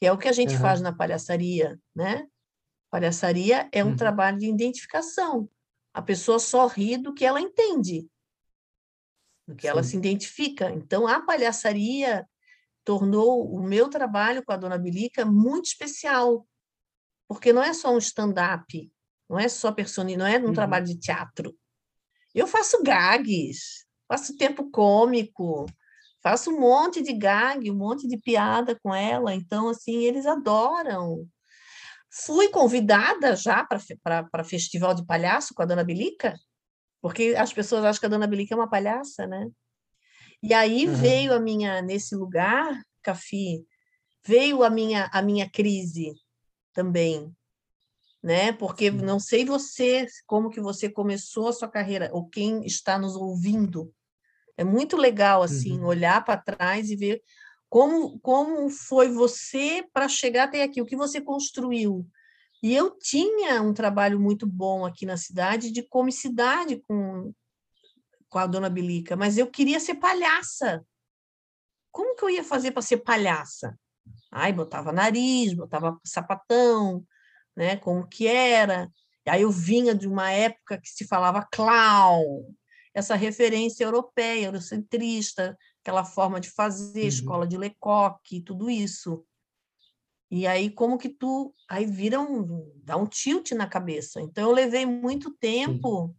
que 0.00 0.06
é 0.06 0.10
o 0.10 0.18
que 0.18 0.26
a 0.26 0.32
gente 0.32 0.54
uhum. 0.54 0.60
faz 0.60 0.80
na 0.80 0.92
palhaçaria, 0.92 1.78
né? 1.94 2.26
Palhaçaria 2.96 3.68
é 3.72 3.84
um 3.84 3.88
uhum. 3.88 3.96
trabalho 3.96 4.38
de 4.38 4.46
identificação. 4.46 5.50
A 5.92 6.00
pessoa 6.00 6.38
só 6.38 6.66
ri 6.66 6.96
do 6.96 7.12
que 7.12 7.26
ela 7.26 7.38
entende, 7.38 8.08
do 9.46 9.54
que 9.54 9.64
Sim. 9.64 9.68
ela 9.68 9.82
se 9.82 9.98
identifica. 9.98 10.70
Então, 10.70 11.06
a 11.06 11.20
palhaçaria 11.20 12.26
tornou 12.86 13.54
o 13.54 13.62
meu 13.62 13.90
trabalho 13.90 14.42
com 14.42 14.50
a 14.50 14.56
Dona 14.56 14.78
Bilica 14.78 15.26
muito 15.26 15.66
especial, 15.66 16.48
porque 17.28 17.52
não 17.52 17.62
é 17.62 17.74
só 17.74 17.92
um 17.92 17.98
stand-up, 17.98 18.90
não 19.28 19.38
é 19.38 19.46
só 19.46 19.70
personagem, 19.72 20.16
não 20.16 20.26
é 20.26 20.38
um 20.38 20.46
uhum. 20.46 20.54
trabalho 20.54 20.86
de 20.86 20.98
teatro. 20.98 21.54
Eu 22.34 22.46
faço 22.46 22.82
gags, 22.82 23.84
faço 24.08 24.38
tempo 24.38 24.70
cômico, 24.70 25.66
faço 26.22 26.50
um 26.50 26.58
monte 26.58 27.02
de 27.02 27.12
gag, 27.12 27.70
um 27.70 27.76
monte 27.76 28.08
de 28.08 28.16
piada 28.16 28.74
com 28.82 28.94
ela. 28.94 29.34
Então, 29.34 29.68
assim, 29.68 30.02
eles 30.04 30.24
adoram. 30.24 31.28
Fui 32.10 32.48
convidada 32.48 33.36
já 33.36 33.64
para 33.64 34.44
festival 34.44 34.94
de 34.94 35.04
palhaço 35.04 35.54
com 35.54 35.62
a 35.62 35.66
Dona 35.66 35.84
Bilica, 35.84 36.34
porque 37.00 37.34
as 37.36 37.52
pessoas 37.52 37.84
acham 37.84 38.00
que 38.00 38.06
a 38.06 38.08
Dona 38.08 38.26
Bilica 38.26 38.54
é 38.54 38.56
uma 38.56 38.70
palhaça, 38.70 39.26
né? 39.26 39.48
E 40.42 40.54
aí 40.54 40.86
uhum. 40.86 40.94
veio 40.94 41.34
a 41.34 41.40
minha, 41.40 41.82
nesse 41.82 42.14
lugar, 42.14 42.80
Cafi, 43.02 43.66
veio 44.24 44.62
a 44.62 44.70
minha, 44.70 45.08
a 45.12 45.22
minha 45.22 45.48
crise 45.48 46.12
também, 46.72 47.32
né? 48.22 48.52
Porque 48.52 48.90
não 48.90 49.18
sei 49.18 49.44
você, 49.44 50.06
como 50.26 50.50
que 50.50 50.60
você 50.60 50.88
começou 50.88 51.48
a 51.48 51.52
sua 51.52 51.68
carreira, 51.68 52.10
ou 52.12 52.28
quem 52.28 52.64
está 52.64 52.98
nos 52.98 53.16
ouvindo. 53.16 53.92
É 54.56 54.64
muito 54.64 54.96
legal, 54.96 55.42
assim, 55.42 55.78
uhum. 55.78 55.86
olhar 55.86 56.24
para 56.24 56.40
trás 56.40 56.90
e 56.90 56.96
ver 56.96 57.22
como, 57.68 58.18
como 58.20 58.70
foi 58.70 59.08
você 59.08 59.84
para 59.92 60.08
chegar 60.08 60.44
até 60.44 60.62
aqui? 60.62 60.80
O 60.80 60.86
que 60.86 60.96
você 60.96 61.20
construiu? 61.20 62.06
E 62.62 62.74
eu 62.74 62.96
tinha 62.98 63.60
um 63.62 63.74
trabalho 63.74 64.18
muito 64.18 64.46
bom 64.46 64.84
aqui 64.84 65.04
na 65.04 65.16
cidade 65.16 65.70
de 65.70 65.82
comicidade 65.82 66.82
com, 66.88 67.32
com 68.28 68.38
a 68.38 68.46
dona 68.46 68.70
Bilica, 68.70 69.16
mas 69.16 69.36
eu 69.36 69.46
queria 69.46 69.78
ser 69.78 69.96
palhaça. 69.96 70.84
Como 71.92 72.14
que 72.14 72.24
eu 72.24 72.30
ia 72.30 72.44
fazer 72.44 72.72
para 72.72 72.82
ser 72.82 72.98
palhaça? 72.98 73.78
Aí 74.30 74.52
botava 74.52 74.92
nariz, 74.92 75.54
botava 75.54 75.98
sapatão, 76.04 77.04
né? 77.56 77.76
Como 77.76 78.06
que 78.06 78.26
era? 78.26 78.90
Aí 79.26 79.42
eu 79.42 79.50
vinha 79.50 79.94
de 79.94 80.06
uma 80.06 80.30
época 80.30 80.78
que 80.78 80.88
se 80.88 81.06
falava 81.06 81.46
clown, 81.50 82.44
essa 82.96 83.14
referência 83.14 83.84
europeia, 83.84 84.46
eurocentrista, 84.46 85.54
aquela 85.82 86.02
forma 86.02 86.40
de 86.40 86.48
fazer, 86.48 87.02
uhum. 87.02 87.08
escola 87.08 87.46
de 87.46 87.58
Lecoque, 87.58 88.40
tudo 88.40 88.70
isso. 88.70 89.22
E 90.30 90.46
aí, 90.46 90.70
como 90.70 90.96
que 90.96 91.10
tu. 91.10 91.54
Aí 91.68 91.84
vira 91.84 92.18
um. 92.18 92.72
dá 92.82 92.96
um 92.96 93.06
tilt 93.06 93.52
na 93.52 93.66
cabeça. 93.68 94.22
Então, 94.22 94.48
eu 94.48 94.50
levei 94.50 94.86
muito 94.86 95.30
tempo 95.34 96.16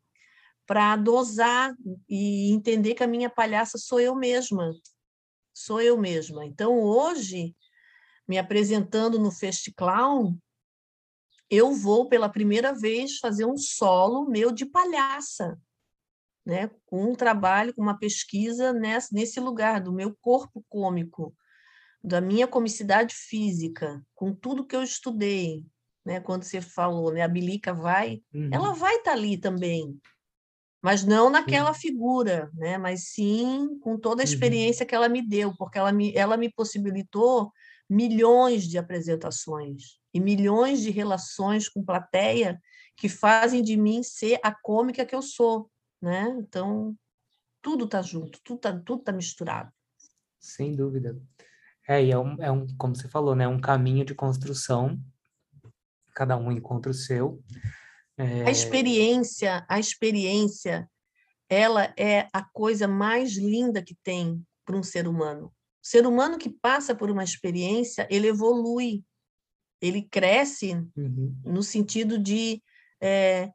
para 0.68 0.96
dosar 0.96 1.76
e 2.08 2.52
entender 2.52 2.94
que 2.94 3.04
a 3.04 3.08
minha 3.08 3.30
palhaça 3.30 3.80
sou 3.80 4.00
eu 4.00 4.16
mesma. 4.16 4.72
Sou 5.52 5.82
eu 5.82 5.98
mesma. 5.98 6.46
Então, 6.46 6.80
hoje, 6.80 7.56
me 8.28 8.38
apresentando 8.38 9.18
no 9.18 9.32
Clown, 9.76 10.38
eu 11.50 11.74
vou 11.74 12.08
pela 12.08 12.30
primeira 12.30 12.72
vez 12.72 13.18
fazer 13.18 13.46
um 13.46 13.58
solo 13.58 14.30
meu 14.30 14.52
de 14.52 14.66
palhaça, 14.66 15.60
né? 16.48 16.72
com 16.86 17.12
um 17.12 17.14
trabalho, 17.14 17.74
com 17.74 17.82
uma 17.82 18.00
pesquisa 18.00 18.72
nesse, 18.72 19.14
nesse 19.14 19.38
lugar 19.38 19.82
do 19.82 19.92
meu 19.92 20.16
corpo 20.22 20.64
cômico, 20.70 21.36
da 22.02 22.22
minha 22.22 22.48
comicidade 22.48 23.14
física, 23.14 24.02
com 24.16 24.34
tudo 24.34 24.66
que 24.66 24.74
eu 24.74 24.82
estudei, 24.82 25.66
né? 26.06 26.22
Quando 26.22 26.44
você 26.44 26.62
falou, 26.62 27.12
né? 27.12 27.22
A 27.22 27.28
Bilica 27.28 27.74
vai, 27.74 28.22
uhum. 28.34 28.50
ela 28.54 28.72
vai 28.74 28.96
estar 28.96 29.12
tá 29.12 29.18
ali 29.18 29.38
também, 29.38 30.00
mas 30.82 31.04
não 31.04 31.30
naquela 31.30 31.74
sim. 31.74 31.82
figura, 31.82 32.50
né? 32.54 32.78
Mas 32.78 33.10
sim 33.10 33.78
com 33.82 34.00
toda 34.00 34.22
a 34.22 34.26
uhum. 34.26 34.32
experiência 34.32 34.86
uhum. 34.86 34.88
que 34.88 34.96
ela 34.96 35.10
me 35.10 35.22
deu, 35.22 35.54
porque 35.58 35.78
ela 35.78 35.92
me, 35.92 36.16
ela 36.16 36.38
me 36.38 36.50
possibilitou 36.50 37.52
milhões 37.90 38.64
de 38.64 38.78
apresentações 38.78 40.00
e 40.14 40.22
milhões 40.22 40.82
de 40.82 40.92
relações 40.92 41.68
com 41.68 41.84
plateia 41.84 42.58
que 42.96 43.10
fazem 43.10 43.62
de 43.62 43.76
mim 43.76 44.02
ser 44.02 44.40
a 44.42 44.54
cômica 44.54 45.06
que 45.06 45.14
eu 45.14 45.22
sou, 45.22 45.70
né? 46.02 46.36
Então 46.40 46.96
tudo 47.62 47.86
está 47.86 48.02
junto, 48.02 48.40
tudo 48.44 48.58
está 48.58 48.80
tudo 48.80 49.04
tá 49.04 49.12
misturado. 49.12 49.72
Sem 50.40 50.76
dúvida. 50.76 51.20
É, 51.88 52.04
e 52.04 52.12
é 52.12 52.18
um, 52.18 52.42
é 52.42 52.52
um, 52.52 52.68
como 52.78 52.96
você 52.96 53.08
falou, 53.08 53.36
né? 53.36 53.48
Um 53.48 53.60
caminho 53.60 54.06
de 54.06 54.14
construção 54.14 55.00
cada 56.18 56.36
um 56.36 56.52
encontra 56.52 56.90
o 56.90 56.96
seu. 56.96 57.44
É... 58.18 58.46
A 58.46 58.50
experiência, 58.50 59.64
a 59.70 59.80
experiência, 59.80 60.90
ela 61.48 61.94
é 61.96 62.28
a 62.34 62.44
coisa 62.44 62.88
mais 62.88 63.38
linda 63.38 63.84
que 63.84 63.96
tem 64.04 64.44
para 64.66 64.76
um 64.76 64.82
ser 64.82 65.08
humano. 65.08 65.54
O 65.84 65.88
ser 65.88 66.08
humano 66.08 66.40
que 66.40 66.50
passa 66.50 66.96
por 66.96 67.12
uma 67.12 67.24
experiência, 67.24 68.08
ele 68.10 68.28
evolui, 68.28 69.04
ele 69.80 70.02
cresce 70.02 70.74
uhum. 70.96 71.40
no 71.46 71.62
sentido 71.62 72.18
de, 72.18 72.64
é, 73.00 73.52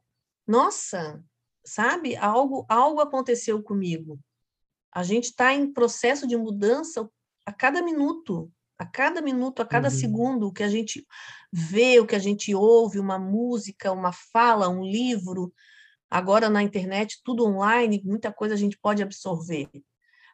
nossa, 0.47 1.21
sabe, 1.65 2.15
algo, 2.15 2.65
algo 2.69 2.99
aconteceu 2.99 3.61
comigo. 3.61 4.19
A 4.91 5.03
gente 5.03 5.25
está 5.25 5.53
em 5.53 5.71
processo 5.71 6.27
de 6.27 6.37
mudança 6.37 7.09
a 7.45 7.51
cada 7.51 7.81
minuto 7.81 8.51
a 8.83 8.85
cada 8.85 9.21
minuto, 9.21 9.61
a 9.61 9.65
cada 9.65 9.87
uhum. 9.87 9.93
segundo, 9.93 10.47
o 10.47 10.53
que 10.53 10.63
a 10.63 10.69
gente 10.69 11.05
vê, 11.51 11.99
o 11.99 12.05
que 12.05 12.15
a 12.15 12.19
gente 12.19 12.53
ouve, 12.53 12.99
uma 12.99 13.17
música, 13.17 13.91
uma 13.91 14.11
fala, 14.11 14.69
um 14.69 14.83
livro, 14.83 15.53
agora 16.09 16.49
na 16.49 16.61
internet, 16.61 17.21
tudo 17.23 17.45
online, 17.45 18.01
muita 18.03 18.31
coisa 18.31 18.53
a 18.53 18.57
gente 18.57 18.77
pode 18.77 19.01
absorver. 19.01 19.69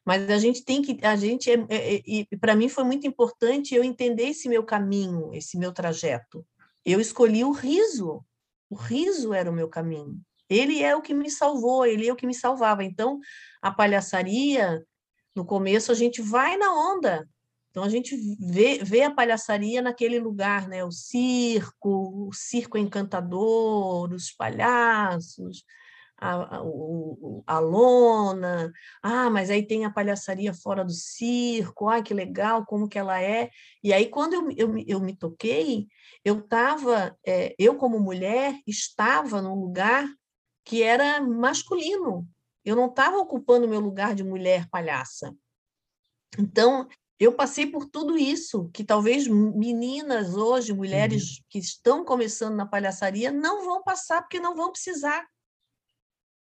Mas 0.06 0.30
a 0.30 0.38
gente 0.38 0.64
tem 0.64 0.82
que, 0.82 0.98
a 1.06 1.16
gente, 1.16 1.52
é, 1.52 1.66
é, 1.70 1.96
é 1.96 2.02
e 2.06 2.26
para 2.40 2.56
mim 2.56 2.70
foi 2.70 2.84
muito 2.84 3.06
importante 3.06 3.76
eu 3.76 3.84
entender 3.84 4.30
esse 4.30 4.50
meu 4.50 4.64
caminho, 4.64 5.34
esse 5.34 5.58
meu 5.58 5.72
trajeto. 5.72 6.46
Eu 6.86 7.00
escolhi 7.00 7.44
o 7.44 7.52
riso, 7.52 8.26
o 8.70 8.76
riso 8.76 9.34
era 9.34 9.50
o 9.50 9.54
meu 9.54 9.68
caminho. 9.68 10.20
Ele 10.50 10.82
é 10.82 10.96
o 10.96 11.02
que 11.02 11.14
me 11.14 11.30
salvou, 11.30 11.86
ele 11.86 12.08
é 12.08 12.12
o 12.12 12.16
que 12.16 12.28
me 12.28 12.34
salvava. 12.34 12.84
Então, 12.84 13.20
a 13.62 13.72
palhaçaria, 13.72 14.84
no 15.36 15.46
começo, 15.46 15.92
a 15.92 15.96
gente 15.96 16.22
vai 16.22 16.58
na 16.58 16.74
onda, 16.74 17.28
então 17.70 17.84
a 17.84 17.90
gente 17.90 18.18
vê, 18.40 18.80
vê 18.84 19.04
a 19.04 19.14
palhaçaria 19.14 19.82
naquele 19.82 20.20
lugar, 20.20 20.68
né? 20.68 20.84
O 20.84 20.92
circo, 20.92 22.28
o 22.28 22.34
circo 22.34 22.78
encantador, 22.78 24.12
os 24.12 24.32
palhaços, 24.32 25.64
a, 26.18 26.58
a, 26.58 26.62
a 27.48 27.60
lona. 27.60 28.72
Ah, 29.04 29.30
mas 29.30 29.50
aí 29.50 29.66
tem 29.66 29.86
a 29.86 29.92
palhaçaria 29.92 30.54
fora 30.54 30.84
do 30.84 30.92
circo. 30.92 31.88
Ai, 31.88 32.02
que 32.02 32.14
legal, 32.14 32.66
como 32.66 32.90
que 32.90 32.98
ela 32.98 33.22
é. 33.22 33.50
E 33.84 33.94
aí, 33.94 34.08
quando 34.08 34.34
eu, 34.34 34.52
eu, 34.58 34.84
eu 34.88 35.00
me 35.00 35.16
toquei, 35.16 35.88
eu 36.26 36.40
estava, 36.40 37.16
é, 37.26 37.56
eu 37.60 37.76
como 37.76 38.00
mulher, 38.00 38.60
estava 38.68 39.42
num 39.42 39.56
lugar 39.56 40.06
que 40.70 40.84
era 40.84 41.20
masculino. 41.20 42.30
Eu 42.64 42.76
não 42.76 42.86
estava 42.86 43.18
ocupando 43.18 43.68
meu 43.68 43.80
lugar 43.80 44.14
de 44.14 44.24
mulher 44.24 44.70
palhaça. 44.70 45.36
Então, 46.38 46.88
eu 47.20 47.34
passei 47.34 47.66
por 47.66 47.88
tudo 47.88 48.16
isso, 48.16 48.70
que 48.72 48.84
talvez 48.84 49.28
meninas 49.28 50.36
hoje, 50.36 50.72
mulheres 50.72 51.24
uhum. 51.24 51.44
que 51.50 51.58
estão 51.58 52.06
começando 52.06 52.56
na 52.56 52.68
palhaçaria, 52.68 53.32
não 53.32 53.66
vão 53.66 53.82
passar 53.82 54.22
porque 54.22 54.40
não 54.40 54.56
vão 54.56 54.72
precisar. 54.72 55.26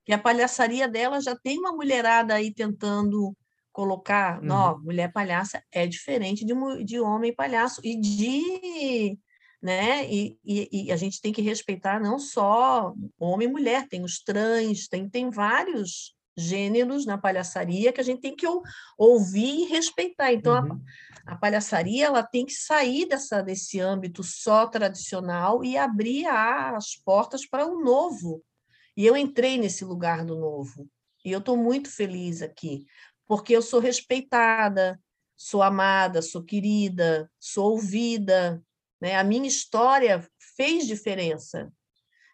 E 0.05 0.11
a 0.11 0.17
palhaçaria 0.17 0.89
dela 0.89 1.21
já 1.21 1.33
tem 1.33 1.57
uma 1.57 1.71
mulherada 1.71 2.33
aí 2.33 2.53
tentando 2.53 3.33
colocar, 3.71 4.39
uhum. 4.39 4.45
não, 4.45 4.83
mulher 4.83 5.09
palhaça 5.13 5.63
é 5.71 5.87
diferente 5.87 6.43
de, 6.43 6.53
de 6.83 6.99
homem 6.99 7.33
palhaço 7.33 7.79
e 7.81 7.97
de, 7.97 9.17
né? 9.61 10.09
E, 10.09 10.37
e, 10.45 10.69
e, 10.71 10.91
a 10.91 10.95
gente 10.95 11.19
tem 11.19 11.33
que 11.33 11.41
respeitar 11.41 11.99
não 11.99 12.19
só 12.19 12.93
homem 13.19 13.47
e 13.47 13.51
mulher, 13.51 13.87
tem 13.87 14.03
os 14.03 14.19
trans, 14.19 14.87
tem, 14.87 15.09
tem 15.09 15.29
vários 15.29 16.15
gêneros 16.37 17.05
na 17.05 17.17
palhaçaria 17.17 17.91
que 17.91 17.99
a 17.99 18.03
gente 18.03 18.21
tem 18.21 18.35
que 18.35 18.45
ouvir 18.97 19.61
e 19.61 19.65
respeitar. 19.65 20.31
Então, 20.31 20.53
uhum. 20.53 20.81
a, 21.25 21.33
a, 21.33 21.35
palhaçaria 21.35 22.05
ela 22.05 22.21
tem 22.21 22.45
que 22.45 22.53
sair 22.53 23.07
dessa, 23.07 23.41
desse 23.41 23.79
âmbito 23.79 24.23
só 24.23 24.67
tradicional 24.67 25.63
e 25.63 25.75
abrir 25.75 26.27
as 26.27 26.95
portas 26.95 27.45
para 27.45 27.65
o 27.65 27.83
novo. 27.83 28.43
E 28.95 29.05
eu 29.05 29.17
entrei 29.17 29.57
nesse 29.57 29.83
lugar 29.83 30.23
do 30.23 30.35
novo. 30.37 30.87
E 31.25 31.31
eu 31.31 31.39
estou 31.39 31.57
muito 31.57 31.89
feliz 31.89 32.41
aqui, 32.41 32.85
porque 33.25 33.53
eu 33.53 33.61
sou 33.61 33.79
respeitada, 33.79 34.99
sou 35.35 35.61
amada, 35.61 36.21
sou 36.21 36.43
querida, 36.43 37.29
sou 37.39 37.71
ouvida. 37.71 38.63
Né? 39.01 39.15
A 39.15 39.23
minha 39.23 39.47
história 39.47 40.27
fez 40.55 40.85
diferença. 40.85 41.71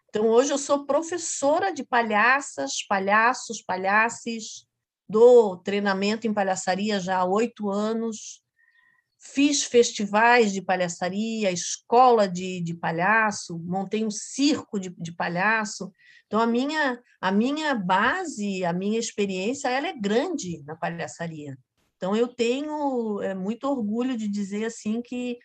Então, 0.08 0.28
hoje 0.28 0.52
eu 0.52 0.58
sou 0.58 0.86
professora 0.86 1.72
de 1.72 1.84
palhaças, 1.84 2.84
palhaços, 2.86 3.60
palhaces, 3.62 4.66
dou 5.08 5.56
treinamento 5.56 6.26
em 6.26 6.32
palhaçaria 6.32 7.00
já 7.00 7.18
há 7.18 7.24
oito 7.24 7.68
anos, 7.68 8.42
fiz 9.18 9.64
festivais 9.64 10.52
de 10.52 10.62
palhaçaria, 10.62 11.50
escola 11.50 12.28
de, 12.28 12.60
de 12.60 12.74
palhaço, 12.74 13.58
montei 13.58 14.04
um 14.04 14.10
circo 14.10 14.78
de, 14.78 14.90
de 14.90 15.12
palhaço. 15.12 15.90
Então, 16.26 16.40
a 16.40 16.46
minha, 16.46 17.00
a 17.20 17.32
minha 17.32 17.74
base, 17.74 18.64
a 18.64 18.72
minha 18.72 18.98
experiência, 18.98 19.68
ela 19.68 19.88
é 19.88 19.98
grande 19.98 20.62
na 20.64 20.76
palhaçaria. 20.76 21.56
Então, 21.96 22.14
eu 22.14 22.28
tenho 22.28 23.20
é, 23.22 23.34
muito 23.34 23.64
orgulho 23.64 24.16
de 24.16 24.28
dizer 24.28 24.66
assim 24.66 25.00
que 25.00 25.38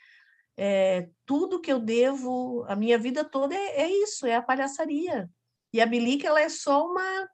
é, 0.62 1.08
tudo 1.26 1.62
que 1.62 1.72
eu 1.72 1.80
devo, 1.80 2.66
a 2.68 2.76
minha 2.76 2.98
vida 2.98 3.24
toda 3.24 3.56
é, 3.56 3.84
é 3.84 3.90
isso, 3.90 4.28
é 4.28 4.36
a 4.36 4.42
palhaçaria. 4.42 5.30
E 5.72 5.80
a 5.80 5.86
Bilica, 5.86 6.28
ela 6.28 6.42
é 6.42 6.50
só 6.50 6.86
uma, 6.86 7.30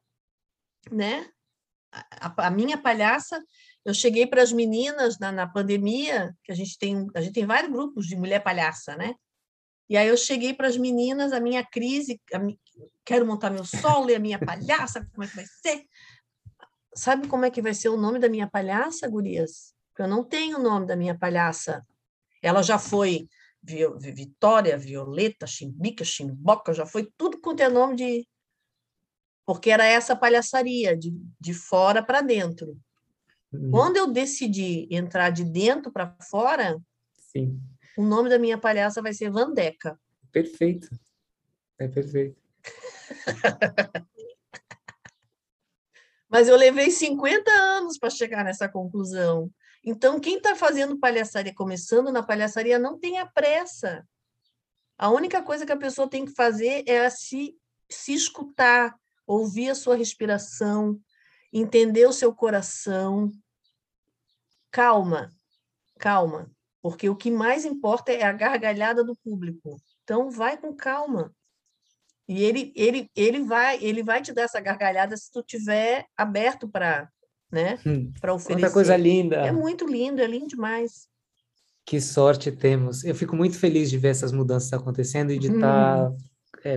né? 0.92 1.28
A, 1.92 2.48
a 2.48 2.52
minha 2.52 2.78
palhaça, 2.78 3.44
eu 3.84 3.96
cheguei 3.96 4.28
para 4.28 4.44
as 4.44 4.52
meninas 4.52 5.18
na, 5.18 5.32
na 5.32 5.48
pandemia, 5.48 6.38
que 6.44 6.52
a 6.52 6.56
gente 6.56 6.78
tem, 6.78 7.08
a 7.16 7.22
gente 7.22 7.34
tem 7.34 7.48
vários 7.48 7.72
grupos 7.72 8.06
de 8.06 8.16
mulher 8.16 8.44
palhaça, 8.44 8.96
né? 8.96 9.16
E 9.90 9.98
aí 9.98 10.08
eu 10.08 10.18
cheguei 10.18 10.54
para 10.54 10.68
as 10.68 10.78
meninas, 10.78 11.34
a 11.34 11.40
minha 11.40 11.66
crise, 11.66 12.22
a 12.32 12.40
quero 13.04 13.26
montar 13.26 13.50
meu 13.50 13.66
solo 13.66 14.12
e 14.12 14.16
a 14.16 14.20
minha 14.20 14.38
palhaça, 14.38 15.08
como 15.12 15.24
é 15.24 15.28
que 15.28 15.36
vai 15.36 15.46
ser? 15.46 15.84
Sabe 16.94 17.28
como 17.28 17.46
é 17.46 17.50
que 17.50 17.62
vai 17.62 17.74
ser 17.74 17.90
o 17.90 17.98
nome 17.98 18.20
da 18.20 18.30
minha 18.30 18.48
palhaça, 18.48 19.10
gurias? 19.10 19.74
Porque 19.90 20.04
eu 20.04 20.08
não 20.08 20.24
tenho 20.24 20.60
o 20.60 20.62
nome 20.62 20.86
da 20.86 20.96
minha 20.96 21.18
palhaça. 21.18 21.84
Ela 22.46 22.62
já 22.62 22.78
foi 22.78 23.28
Vitória, 23.64 24.78
Violeta, 24.78 25.48
Chimbica, 25.48 26.06
Chimboca, 26.06 26.76
já 26.76 26.86
foi 26.86 27.12
tudo 27.18 27.42
quanto 27.42 27.62
é 27.62 27.70
nome 27.70 27.96
de. 27.96 28.28
Porque 29.48 29.72
era 29.72 29.84
essa 29.84 30.16
palhaçaria, 30.16 30.96
de, 30.96 31.12
de 31.40 31.54
fora 31.56 32.04
para 32.04 32.22
dentro. 32.22 32.78
Uhum. 33.52 33.72
Quando 33.72 33.98
eu 33.98 34.12
decidi 34.12 34.88
entrar 34.92 35.32
de 35.32 35.44
dentro 35.44 35.92
para 35.92 36.16
fora, 36.30 36.80
Sim. 37.18 37.60
o 37.98 38.04
nome 38.04 38.30
da 38.30 38.38
minha 38.38 38.60
palhaça 38.60 39.02
vai 39.02 39.14
ser 39.14 39.32
Vandeca. 39.32 40.00
Perfeito. 40.32 40.88
É 41.80 41.88
perfeito. 41.88 42.40
Mas 46.30 46.48
eu 46.48 46.56
levei 46.56 46.92
50 46.92 47.50
anos 47.52 47.98
para 47.98 48.12
chegar 48.12 48.44
nessa 48.44 48.70
conclusão. 48.70 49.52
Então, 49.88 50.20
quem 50.20 50.38
está 50.38 50.56
fazendo 50.56 51.00
palhaçaria, 51.00 51.54
começando 51.54 52.12
na 52.12 52.24
palhaçaria, 52.24 52.80
não 52.80 52.98
tenha 52.98 53.24
pressa. 53.24 54.04
A 54.98 55.12
única 55.12 55.44
coisa 55.44 55.64
que 55.64 55.72
a 55.72 55.78
pessoa 55.78 56.10
tem 56.10 56.26
que 56.26 56.34
fazer 56.34 56.84
é 56.88 57.08
se, 57.08 57.56
se 57.88 58.12
escutar, 58.12 58.98
ouvir 59.28 59.70
a 59.70 59.76
sua 59.76 59.96
respiração, 59.96 61.00
entender 61.54 62.08
o 62.08 62.14
seu 62.14 62.34
coração. 62.34 63.32
Calma, 64.72 65.32
calma, 66.00 66.52
porque 66.82 67.08
o 67.08 67.16
que 67.16 67.30
mais 67.30 67.64
importa 67.64 68.12
é 68.12 68.24
a 68.24 68.34
gargalhada 68.34 69.04
do 69.04 69.16
público. 69.16 69.80
Então, 70.04 70.32
vai 70.32 70.58
com 70.58 70.76
calma. 70.76 71.32
E 72.28 72.44
ele, 72.44 72.74
ele, 72.76 73.12
ele, 73.16 73.44
vai, 73.44 73.78
ele 73.84 74.02
vai 74.02 74.20
te 74.20 74.34
dar 74.34 74.44
essa 74.44 74.60
gargalhada 74.60 75.16
se 75.16 75.32
tu 75.32 75.44
tiver 75.44 76.08
aberto 76.18 76.68
para 76.68 77.08
né, 77.52 77.80
Hum, 77.86 78.12
para 78.20 78.34
oferecer. 78.34 78.62
Quanta 78.62 78.74
coisa 78.74 78.98
linda. 78.98 79.38
É 79.38 79.52
muito 79.52 79.86
lindo, 79.86 80.22
é 80.22 80.28
lindo 80.28 80.48
demais. 80.48 81.08
Que 81.86 82.02
sorte 82.02 82.52
temos. 82.52 83.04
Eu 83.04 83.14
fico 83.14 83.36
muito 83.36 83.58
feliz 83.60 83.90
de 83.90 83.98
ver 83.98 84.10
essas 84.10 84.32
mudanças 84.32 84.74
acontecendo 84.74 85.32
e 85.32 85.38
de 85.40 85.52
Hum. 85.52 85.56
estar 85.56 86.12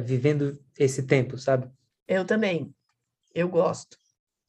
vivendo 0.04 0.59
esse 0.78 1.02
tempo, 1.02 1.38
sabe? 1.38 1.70
Eu 2.07 2.24
também. 2.24 2.74
Eu 3.35 3.48
gosto. 3.48 3.96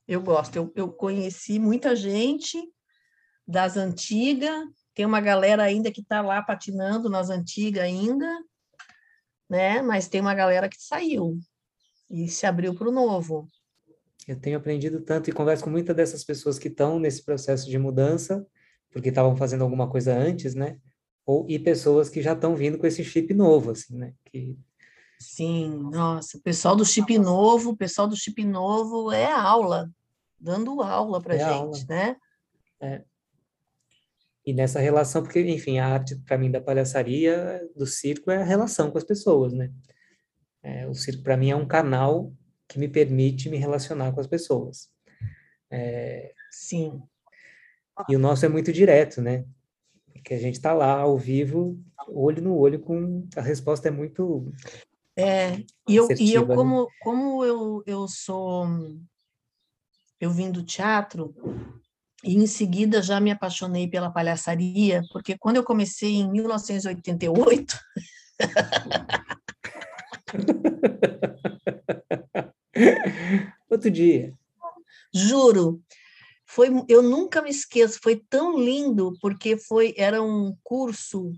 Eu 0.08 0.22
gosto. 0.22 0.56
Eu, 0.56 0.72
eu 0.76 0.92
conheci 0.92 1.60
muita 1.60 1.96
gente 1.96 2.58
das 3.48 3.78
antigas. 3.78 4.54
Tem 4.94 5.06
uma 5.06 5.22
galera 5.22 5.64
ainda 5.64 5.92
que 5.92 6.02
está 6.02 6.22
lá 6.22 6.42
patinando 6.42 7.10
nas 7.10 7.30
antigas 7.30 7.84
ainda, 7.84 8.28
né? 9.50 9.82
Mas 9.82 10.10
tem 10.10 10.20
uma 10.20 10.36
galera 10.36 10.68
que 10.68 10.78
saiu 10.82 11.40
e 12.10 12.28
se 12.28 12.46
abriu 12.46 12.74
para 12.76 12.90
o 12.90 12.92
novo. 12.92 13.48
Eu 14.28 14.40
tenho 14.40 14.58
aprendido 14.58 15.02
tanto 15.02 15.30
e 15.30 15.34
converso 15.34 15.64
com 15.64 15.70
muitas 15.70 15.96
dessas 15.96 16.24
pessoas 16.24 16.60
que 16.60 16.68
estão 16.68 17.00
nesse 17.00 17.24
processo 17.24 17.70
de 17.70 17.78
mudança, 17.78 18.46
porque 18.92 19.10
estavam 19.10 19.36
fazendo 19.36 19.64
alguma 19.64 19.90
coisa 19.90 20.16
antes, 20.16 20.54
né? 20.54 20.78
Ou, 21.26 21.46
e 21.50 21.58
pessoas 21.60 22.10
que 22.10 22.22
já 22.22 22.34
estão 22.34 22.56
vindo 22.56 22.78
com 22.78 22.88
esse 22.88 23.04
chip 23.04 23.34
novo, 23.34 23.72
assim, 23.72 23.96
né? 23.98 24.14
Que 24.26 24.58
Sim, 25.20 25.70
nossa, 25.92 26.38
o 26.38 26.42
pessoal 26.42 26.76
do 26.76 26.86
chip 26.86 27.18
novo, 27.18 27.72
o 27.72 27.78
pessoal 27.78 28.08
do 28.08 28.16
chip 28.16 28.44
novo 28.46 29.12
é 29.12 29.30
aula, 29.30 29.92
dando 30.40 30.82
aula 30.82 31.22
para 31.22 31.36
É 31.36 31.40
gente, 31.40 31.50
aula. 31.52 31.78
né? 31.90 32.16
E 34.46 34.54
nessa 34.54 34.80
relação, 34.80 35.22
porque, 35.22 35.42
enfim, 35.42 35.78
a 35.78 35.88
arte, 35.88 36.16
para 36.26 36.38
mim, 36.38 36.50
da 36.50 36.62
palhaçaria, 36.62 37.62
do 37.76 37.86
circo, 37.86 38.32
é 38.32 38.38
a 38.38 38.44
relação 38.46 38.90
com 38.90 38.98
as 38.98 39.04
pessoas, 39.04 39.54
né? 39.54 39.72
É, 40.64 40.88
o 40.88 40.94
circo, 40.94 41.22
para 41.22 41.38
mim, 41.38 41.52
é 41.52 41.56
um 41.56 41.68
canal 41.68 42.34
que 42.70 42.80
me 42.80 42.88
permite 42.88 43.50
me 43.50 43.58
relacionar 43.58 44.14
com 44.14 44.22
as 44.22 44.28
pessoas. 44.28 44.88
Sim, 46.52 47.02
E 48.08 48.16
o 48.16 48.20
nosso 48.20 48.46
é 48.46 48.50
muito 48.50 48.72
direto, 48.72 49.22
né? 49.22 49.44
Que 50.24 50.36
a 50.36 50.40
gente 50.40 50.56
está 50.56 50.74
lá, 50.74 51.02
ao 51.02 51.18
vivo, 51.18 51.78
olho 52.08 52.42
no 52.42 52.56
olho, 52.56 52.80
com... 52.80 53.28
A 53.36 53.42
resposta 53.42 53.88
é 53.88 53.92
muito... 53.92 54.54
É, 55.18 55.58
e 55.88 55.96
eu, 55.98 56.08
e 56.18 56.34
eu 56.34 56.48
né? 56.48 56.56
como, 56.56 56.88
como 57.02 57.44
eu, 57.44 57.84
eu 57.86 58.08
sou, 58.08 58.66
eu 60.18 60.32
vim 60.32 60.50
do 60.50 60.64
teatro, 60.64 61.36
e 62.24 62.36
em 62.36 62.48
seguida 62.48 63.02
já 63.02 63.20
me 63.20 63.32
apaixonei 63.32 63.86
pela 63.86 64.12
palhaçaria, 64.12 65.02
porque 65.12 65.38
quando 65.38 65.58
eu 65.58 65.64
comecei 65.64 66.16
em 66.16 66.32
1988, 66.32 67.78
Outro 73.70 73.92
dia. 73.92 74.34
juro, 75.14 75.82
foi, 76.46 76.70
eu 76.88 77.04
nunca 77.04 77.42
me 77.42 77.50
esqueço, 77.50 78.00
foi 78.02 78.16
tão 78.16 78.60
lindo, 78.60 79.14
porque 79.22 79.58
foi, 79.58 79.94
era 79.98 80.22
um 80.22 80.58
curso 80.64 81.32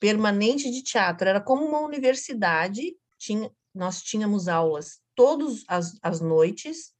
permanente 0.00 0.70
de 0.70 0.82
teatro, 0.82 1.28
era 1.28 1.40
como 1.40 1.64
uma 1.64 1.80
universidade, 1.80 2.96
tinha, 3.18 3.48
nós 3.72 4.02
tínhamos 4.02 4.48
aulas 4.48 5.00
todas 5.14 5.62
as, 5.68 5.96
as 6.02 6.20
noites, 6.20 6.92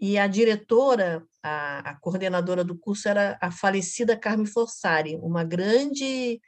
e 0.00 0.18
a 0.18 0.26
diretora, 0.26 1.24
a, 1.42 1.90
a 1.90 1.94
coordenadora 2.00 2.64
do 2.64 2.76
curso 2.76 3.08
era 3.08 3.38
a 3.40 3.50
falecida 3.50 4.16
Carmen 4.16 4.46
Fossari, 4.46 5.16
uma 5.22 5.44
grande 5.44 6.40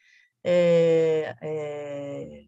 eh, 0.42 1.34
eh, 1.40 2.44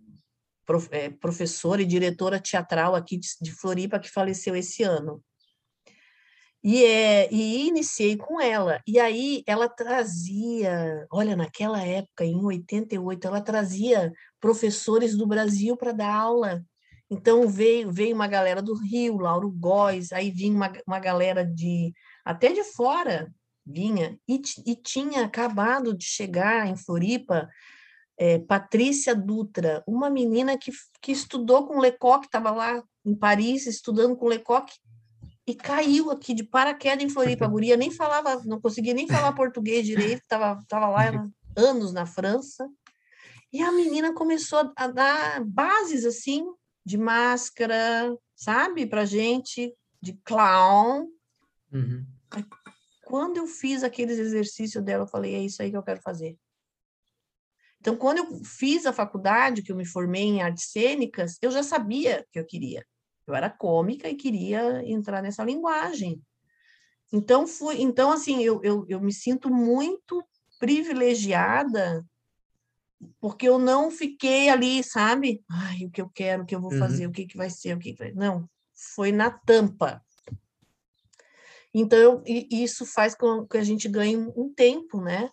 prof- 0.69 0.91
eh, 0.93 1.09
professora 1.09 1.81
e 1.81 1.87
diretora 1.87 2.39
teatral 2.39 2.95
aqui 2.95 3.17
de, 3.17 3.29
de 3.41 3.51
Floripa, 3.53 3.99
que 3.99 4.11
faleceu 4.11 4.55
esse 4.55 4.83
ano. 4.83 5.25
E, 6.63 6.85
é, 6.85 7.33
e 7.33 7.67
iniciei 7.67 8.19
com 8.19 8.39
ela. 8.39 8.83
E 8.87 9.01
aí 9.01 9.43
ela 9.47 9.67
trazia, 9.67 11.07
olha, 11.11 11.35
naquela 11.35 11.81
época, 11.83 12.23
em 12.25 12.45
88, 12.45 13.27
ela 13.27 13.41
trazia 13.41 14.13
professores 14.39 15.17
do 15.17 15.27
Brasil 15.27 15.75
para 15.75 15.93
dar 15.93 16.13
aula. 16.13 16.63
Então 17.09 17.49
veio, 17.49 17.91
veio 17.91 18.15
uma 18.15 18.27
galera 18.27 18.61
do 18.61 18.75
Rio, 18.75 19.17
Lauro 19.17 19.51
Góes, 19.51 20.13
aí 20.13 20.31
vinha 20.31 20.55
uma, 20.55 20.71
uma 20.87 20.99
galera 20.99 21.43
de 21.47 21.95
até 22.23 22.53
de 22.53 22.63
fora 22.63 23.33
vinha, 23.65 24.19
e, 24.27 24.41
e 24.67 24.75
tinha 24.75 25.25
acabado 25.25 25.97
de 25.97 26.05
chegar 26.05 26.67
em 26.67 26.77
Floripa 26.77 27.49
eh, 28.19 28.41
Patrícia 28.41 29.15
Dutra, 29.15 29.83
uma 29.87 30.11
menina 30.11 30.59
que, 30.59 30.73
que 31.01 31.13
estudou 31.13 31.67
com 31.67 31.79
Lecoq, 31.79 32.27
estava 32.27 32.51
lá 32.51 32.83
em 33.05 33.15
Paris 33.15 33.67
estudando 33.67 34.17
com 34.17 34.27
Lecoq, 34.27 34.73
e 35.47 35.55
caiu 35.55 36.11
aqui 36.11 36.35
de 36.35 36.45
paraquedas 36.45 37.03
em 37.03 37.09
Floripa. 37.09 37.47
A 37.47 37.49
guria 37.49 37.77
nem 37.77 37.91
falava, 37.91 38.43
não 38.45 38.61
conseguia 38.61 38.93
nem 38.93 39.07
falar 39.07 39.33
português 39.33 39.87
direito, 39.87 40.21
estava 40.21 40.63
tava 40.69 40.89
lá 40.89 41.03
anos 41.57 41.93
na 41.93 42.05
França. 42.05 42.69
E 43.53 43.63
a 43.63 43.73
menina 43.73 44.13
começou 44.13 44.73
a 44.77 44.87
dar 44.89 45.43
bases 45.45 46.05
assim 46.05 46.45
de 46.85 46.99
máscara, 46.99 48.15
sabe, 48.35 48.87
para 48.87 49.07
gente, 49.07 49.75
de 50.03 50.13
clown. 50.25 51.07
Uhum. 51.73 52.05
Quando 53.07 53.39
eu 53.39 53.47
fiz 53.47 53.83
aqueles 53.83 54.19
exercícios 54.19 54.85
dela, 54.85 55.05
eu 55.05 55.09
falei, 55.09 55.35
é 55.35 55.39
isso 55.39 55.63
aí 55.63 55.71
que 55.71 55.77
eu 55.77 55.83
quero 55.83 56.03
fazer. 56.03 56.37
Então, 57.81 57.97
quando 57.97 58.19
eu 58.19 58.45
fiz 58.45 58.87
a 58.87 58.93
faculdade, 58.93 59.63
que 59.63 59.71
eu 59.71 59.77
me 59.77 59.87
formei 59.87 60.25
em 60.25 60.43
artes 60.43 60.71
cênicas, 60.71 61.37
eu 61.41 61.51
já 61.51 61.63
sabia 61.63 62.27
que 62.33 62.39
eu 62.39 62.45
queria. 62.45 62.85
Eu 63.27 63.35
era 63.35 63.49
cômica 63.51 64.09
e 64.09 64.15
queria 64.17 64.83
entrar 64.85 65.23
nessa 65.23 65.45
linguagem. 65.45 66.21
Então, 67.13 67.47
fui, 67.47 67.81
então 67.81 68.11
assim, 68.11 68.43
eu, 68.43 68.61
eu, 68.63 68.85
eu 68.89 69.01
me 69.01 69.13
sinto 69.13 69.49
muito 69.51 70.23
privilegiada 70.59 72.05
porque 73.21 73.49
eu 73.49 73.59
não 73.59 73.91
fiquei 73.91 74.49
ali, 74.49 74.83
sabe? 74.83 75.43
Ai, 75.49 75.85
o 75.85 75.91
que 75.91 76.03
eu 76.03 76.09
quero, 76.09 76.43
o 76.43 76.47
que 76.47 76.55
eu 76.55 76.61
vou 76.61 76.73
Uhum. 76.73 76.79
fazer, 76.79 77.07
o 77.07 77.13
que, 77.13 77.27
que 77.27 77.37
vai 77.37 77.49
ser, 77.49 77.77
o 77.77 77.79
que, 77.79 77.93
que 77.93 77.99
vai... 77.99 78.13
Não, 78.13 78.49
foi 78.95 79.13
na 79.13 79.31
tampa. 79.31 80.03
Então, 81.73 82.23
eu- 82.27 82.47
isso 82.51 82.85
faz 82.85 83.15
com 83.15 83.47
que 83.47 83.57
a 83.59 83.63
gente 83.63 83.89
ganhe 83.89 84.17
um 84.17 84.53
tempo, 84.55 85.01
né? 85.01 85.31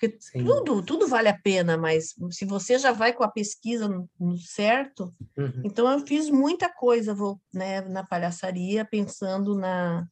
Porque 0.00 0.16
Sim. 0.18 0.44
tudo, 0.44 0.82
tudo 0.82 1.06
vale 1.06 1.28
a 1.28 1.38
pena, 1.38 1.76
mas 1.76 2.14
se 2.30 2.46
você 2.46 2.78
já 2.78 2.90
vai 2.90 3.12
com 3.12 3.22
a 3.22 3.30
pesquisa 3.30 3.86
no, 3.86 4.08
no 4.18 4.38
certo, 4.38 5.14
Uhum. 5.36 5.62
então 5.62 5.90
eu 5.90 6.06
fiz 6.06 6.30
muita 6.30 6.72
coisa 6.72 7.14
vou, 7.14 7.38
né, 7.52 7.82
na 7.82 8.02
palhaçaria, 8.02 8.84
pensando 8.84 9.54
na. 9.54 10.08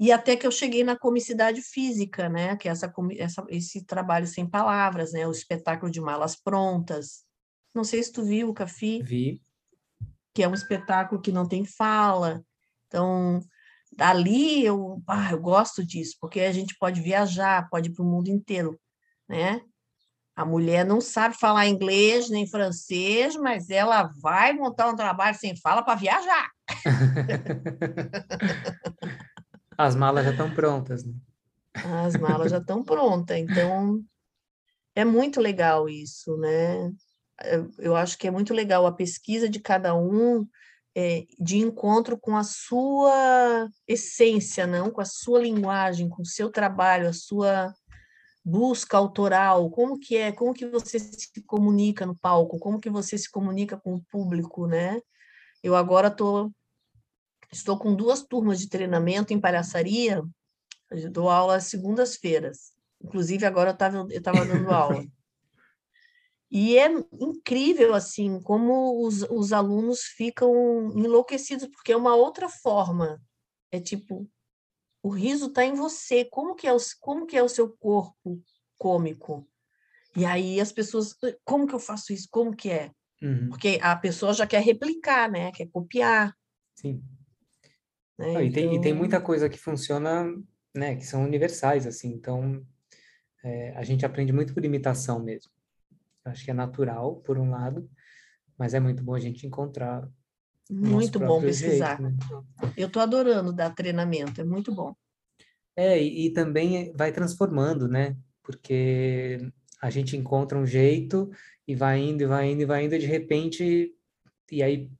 E 0.00 0.10
até 0.10 0.36
que 0.36 0.46
eu 0.46 0.50
cheguei 0.50 0.82
na 0.82 0.98
comicidade 0.98 1.60
física, 1.60 2.28
né? 2.28 2.56
Que 2.56 2.68
é 2.68 2.72
essa, 2.72 2.92
essa, 3.18 3.44
esse 3.48 3.84
trabalho 3.84 4.26
sem 4.26 4.48
palavras, 4.48 5.12
né? 5.12 5.26
O 5.26 5.30
espetáculo 5.30 5.90
de 5.90 6.00
malas 6.00 6.34
prontas. 6.34 7.24
Não 7.74 7.84
sei 7.84 8.02
se 8.02 8.10
tu 8.10 8.24
viu, 8.24 8.52
Cafi 8.52 9.02
Vi. 9.02 9.40
que 10.34 10.42
é 10.42 10.48
um 10.48 10.54
espetáculo 10.54 11.20
que 11.20 11.30
não 11.30 11.46
tem 11.46 11.64
fala. 11.64 12.44
Então, 12.86 13.40
dali 13.96 14.64
eu, 14.64 15.02
ah, 15.06 15.30
eu 15.30 15.40
gosto 15.40 15.84
disso, 15.84 16.16
porque 16.20 16.40
a 16.40 16.52
gente 16.52 16.76
pode 16.78 17.00
viajar, 17.00 17.68
pode 17.70 17.90
ir 17.90 17.92
para 17.92 18.04
o 18.04 18.08
mundo 18.08 18.28
inteiro, 18.28 18.78
né? 19.28 19.60
A 20.36 20.44
mulher 20.44 20.84
não 20.84 21.00
sabe 21.00 21.36
falar 21.38 21.68
inglês 21.68 22.28
nem 22.28 22.46
francês, 22.46 23.36
mas 23.36 23.70
ela 23.70 24.10
vai 24.20 24.52
montar 24.52 24.88
um 24.88 24.96
trabalho 24.96 25.36
sem 25.38 25.56
fala 25.56 25.82
para 25.82 25.94
viajar. 25.94 26.50
As 29.78 29.96
malas 29.96 30.24
já 30.24 30.30
estão 30.30 30.52
prontas, 30.52 31.04
né? 31.04 31.14
As 32.04 32.16
malas 32.16 32.50
já 32.50 32.58
estão 32.58 32.82
prontas, 32.82 33.36
então 33.36 34.02
é 34.94 35.04
muito 35.04 35.40
legal 35.40 35.88
isso, 35.88 36.36
né? 36.36 36.90
Eu- 37.78 37.96
acho 37.96 38.16
que 38.16 38.28
é 38.28 38.30
muito 38.30 38.54
legal 38.54 38.86
a 38.86 38.92
pesquisa 38.92 39.48
de 39.48 39.60
cada 39.60 39.94
um 39.94 40.46
é, 40.96 41.26
de 41.40 41.58
encontro 41.58 42.16
com 42.16 42.36
a 42.36 42.44
sua 42.44 43.68
essência, 43.86 44.64
não 44.66 44.90
com 44.92 45.00
a 45.00 45.04
sua 45.04 45.40
linguagem, 45.40 46.08
com 46.08 46.22
o 46.22 46.26
seu 46.26 46.50
trabalho, 46.50 47.08
a 47.08 47.12
sua 47.12 47.74
busca 48.44 48.98
autoral, 48.98 49.70
como 49.70 49.98
que 49.98 50.16
é, 50.16 50.30
como 50.30 50.52
que 50.52 50.66
você 50.66 50.98
se 50.98 51.42
comunica 51.46 52.04
no 52.04 52.14
palco, 52.14 52.58
como 52.58 52.78
que 52.78 52.90
você 52.90 53.16
se 53.16 53.30
comunica 53.30 53.78
com 53.78 53.94
o 53.94 54.04
público, 54.04 54.66
né? 54.66 55.00
Eu 55.62 55.74
agora 55.74 56.10
tô, 56.10 56.52
estou 57.50 57.78
com 57.78 57.94
duas 57.94 58.22
turmas 58.22 58.60
de 58.60 58.68
treinamento 58.68 59.32
em 59.32 59.40
palhaçaria, 59.40 60.22
eu 60.90 61.10
dou 61.10 61.30
aula 61.30 61.56
às 61.56 61.64
segundas-feiras. 61.64 62.74
Inclusive, 63.02 63.46
agora 63.46 63.70
eu 63.70 63.74
estava 63.74 64.06
eu 64.10 64.22
tava 64.22 64.44
dando 64.44 64.70
aula. 64.70 65.04
E 66.50 66.78
é 66.78 66.86
incrível, 67.20 67.94
assim, 67.94 68.40
como 68.40 69.04
os, 69.04 69.22
os 69.22 69.52
alunos 69.52 70.02
ficam 70.02 70.92
enlouquecidos, 70.94 71.66
porque 71.66 71.90
é 71.90 71.96
uma 71.96 72.14
outra 72.14 72.48
forma. 72.48 73.20
É 73.72 73.80
tipo, 73.80 74.30
o 75.04 75.10
riso 75.10 75.48
está 75.48 75.62
em 75.66 75.74
você. 75.74 76.24
Como 76.24 76.54
que, 76.54 76.66
é 76.66 76.72
o, 76.72 76.78
como 76.98 77.26
que 77.26 77.36
é 77.36 77.42
o 77.42 77.48
seu 77.48 77.68
corpo 77.68 78.42
cômico? 78.78 79.46
E 80.16 80.24
aí 80.24 80.58
as 80.58 80.72
pessoas, 80.72 81.14
como 81.44 81.66
que 81.66 81.74
eu 81.74 81.78
faço 81.78 82.10
isso? 82.10 82.26
Como 82.30 82.56
que 82.56 82.70
é? 82.70 82.90
Uhum. 83.22 83.50
Porque 83.50 83.78
a 83.82 83.94
pessoa 83.96 84.32
já 84.32 84.46
quer 84.46 84.62
replicar, 84.62 85.30
né? 85.30 85.52
Quer 85.52 85.66
copiar. 85.66 86.34
Sim. 86.74 87.04
Né? 88.18 88.32
Não, 88.32 88.42
e, 88.42 88.50
tem, 88.50 88.64
e 88.64 88.68
tem 88.70 88.78
Então, 88.78 88.96
muita 88.96 89.20
coisa 89.20 89.46
que 89.46 89.58
funciona, 89.58 90.24
né, 90.74 90.96
que 90.96 91.04
são 91.04 91.22
universais, 91.22 91.86
assim, 91.86 92.08
então 92.08 92.64
é, 93.44 93.76
a 93.76 93.82
gente 93.82 94.06
aprende 94.06 94.32
muito 94.32 94.54
por 94.54 94.64
imitação 94.64 95.22
mesmo. 95.22 95.52
Eu 96.24 96.32
acho 96.32 96.44
que 96.44 96.50
é 96.50 96.54
natural, 96.54 97.16
por 97.16 97.36
um 97.36 97.50
lado, 97.50 97.90
mas 98.56 98.72
é 98.72 98.80
muito 98.80 99.02
bom 99.02 99.14
a 99.14 99.20
gente 99.20 99.46
encontrar 99.46 100.08
muito 100.70 101.18
bom 101.18 101.40
pesquisar. 101.40 102.00
jeito, 102.00 102.02
né? 102.02 102.72
Eu 102.76 102.86
estou 102.86 103.02
adorando 103.02 103.52
dar 103.52 103.74
treinamento, 103.74 104.40
é 104.40 104.44
muito 104.44 104.74
bom. 104.74 104.94
É, 105.76 106.00
e, 106.00 106.26
e 106.26 106.32
também 106.32 106.92
vai 106.96 107.12
transformando, 107.12 107.88
né? 107.88 108.16
Porque 108.42 109.38
a 109.80 109.90
gente 109.90 110.16
encontra 110.16 110.58
um 110.58 110.66
jeito 110.66 111.30
e 111.66 111.74
vai 111.74 111.98
indo, 111.98 112.22
e 112.22 112.26
vai 112.26 112.50
indo, 112.50 112.62
e 112.62 112.66
vai 112.66 112.84
indo, 112.84 112.94
e 112.94 112.98
de 112.98 113.06
repente, 113.06 113.94
e 114.50 114.62
aí 114.62 114.90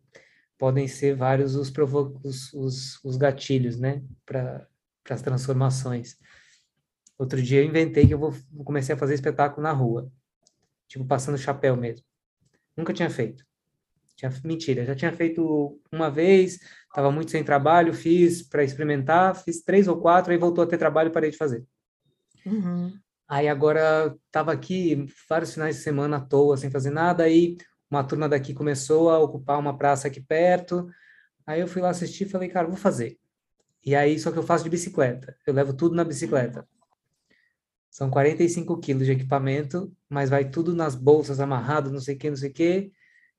podem 0.58 0.86
ser 0.88 1.14
vários 1.16 1.54
os, 1.54 1.70
provo 1.70 2.20
os, 2.24 2.52
os, 2.52 3.04
os 3.04 3.16
gatilhos, 3.16 3.78
né? 3.78 4.02
Para 4.26 4.66
as 5.10 5.22
transformações. 5.22 6.16
Outro 7.18 7.40
dia 7.40 7.60
eu 7.60 7.64
inventei 7.64 8.06
que 8.06 8.14
eu 8.14 8.18
vou 8.18 8.34
comecei 8.64 8.94
a 8.94 8.98
fazer 8.98 9.14
espetáculo 9.14 9.62
na 9.62 9.72
rua, 9.72 10.10
tipo 10.88 11.04
passando 11.06 11.38
chapéu 11.38 11.76
mesmo. 11.76 12.04
Nunca 12.76 12.92
tinha 12.92 13.08
feito. 13.08 13.44
Tinha, 14.24 14.32
mentira, 14.42 14.84
já 14.84 14.94
tinha 14.94 15.12
feito 15.12 15.78
uma 15.92 16.10
vez, 16.10 16.58
estava 16.88 17.10
muito 17.10 17.30
sem 17.30 17.44
trabalho, 17.44 17.92
fiz 17.92 18.42
para 18.42 18.64
experimentar, 18.64 19.34
fiz 19.36 19.62
três 19.62 19.86
ou 19.86 20.00
quatro, 20.00 20.32
aí 20.32 20.38
voltou 20.38 20.64
a 20.64 20.66
ter 20.66 20.78
trabalho 20.78 21.08
e 21.08 21.12
parei 21.12 21.30
de 21.30 21.36
fazer. 21.36 21.64
Uhum. 22.46 22.92
Aí 23.28 23.48
agora 23.48 24.16
estava 24.26 24.52
aqui 24.52 25.06
vários 25.28 25.52
finais 25.52 25.76
de 25.76 25.82
semana 25.82 26.16
à 26.18 26.20
toa, 26.20 26.56
sem 26.56 26.70
fazer 26.70 26.90
nada, 26.90 27.24
aí 27.24 27.56
uma 27.90 28.04
turma 28.04 28.28
daqui 28.28 28.54
começou 28.54 29.10
a 29.10 29.18
ocupar 29.18 29.58
uma 29.58 29.76
praça 29.76 30.08
aqui 30.08 30.20
perto, 30.20 30.88
aí 31.46 31.60
eu 31.60 31.68
fui 31.68 31.82
lá 31.82 31.90
assistir 31.90 32.24
e 32.24 32.30
falei, 32.30 32.48
cara, 32.48 32.66
vou 32.66 32.76
fazer. 32.76 33.18
E 33.84 33.94
aí, 33.94 34.18
só 34.18 34.32
que 34.32 34.38
eu 34.38 34.42
faço 34.42 34.64
de 34.64 34.70
bicicleta, 34.70 35.36
eu 35.46 35.52
levo 35.52 35.74
tudo 35.74 35.94
na 35.94 36.04
bicicleta. 36.04 36.66
São 37.90 38.10
45 38.10 38.80
quilos 38.80 39.06
de 39.06 39.12
equipamento, 39.12 39.94
mas 40.08 40.30
vai 40.30 40.48
tudo 40.48 40.74
nas 40.74 40.94
bolsas 40.94 41.40
amarrado, 41.40 41.90
não 41.90 42.00
sei 42.00 42.14
o 42.14 42.18
que, 42.18 42.30
não 42.30 42.36
sei 42.36 42.50
o 42.50 42.52
que, 42.52 42.92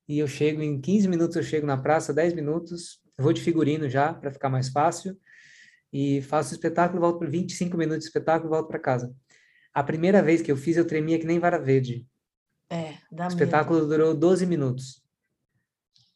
e 0.07 0.19
eu 0.19 0.27
chego 0.27 0.61
em 0.61 0.79
15 0.79 1.07
minutos, 1.07 1.35
eu 1.35 1.43
chego 1.43 1.65
na 1.65 1.77
praça, 1.77 2.13
10 2.13 2.33
minutos, 2.33 2.99
vou 3.17 3.33
de 3.33 3.41
figurino 3.41 3.89
já, 3.89 4.13
para 4.13 4.31
ficar 4.31 4.49
mais 4.49 4.69
fácil, 4.69 5.17
e 5.91 6.21
faço 6.21 6.51
o 6.51 6.55
espetáculo, 6.55 7.01
volto 7.01 7.19
por 7.19 7.29
25 7.29 7.77
minutos 7.77 8.03
de 8.03 8.07
espetáculo 8.07 8.49
e 8.49 8.55
volto 8.55 8.67
para 8.67 8.79
casa. 8.79 9.13
A 9.73 9.83
primeira 9.83 10.21
vez 10.21 10.41
que 10.41 10.51
eu 10.51 10.57
fiz, 10.57 10.77
eu 10.77 10.85
tremia 10.85 11.19
que 11.19 11.25
nem 11.25 11.39
vara 11.39 11.57
verde. 11.57 12.05
É, 12.69 12.95
dá 13.11 13.25
O 13.25 13.27
espetáculo 13.27 13.87
durou 13.87 14.13
12 14.13 14.45
minutos. 14.45 15.01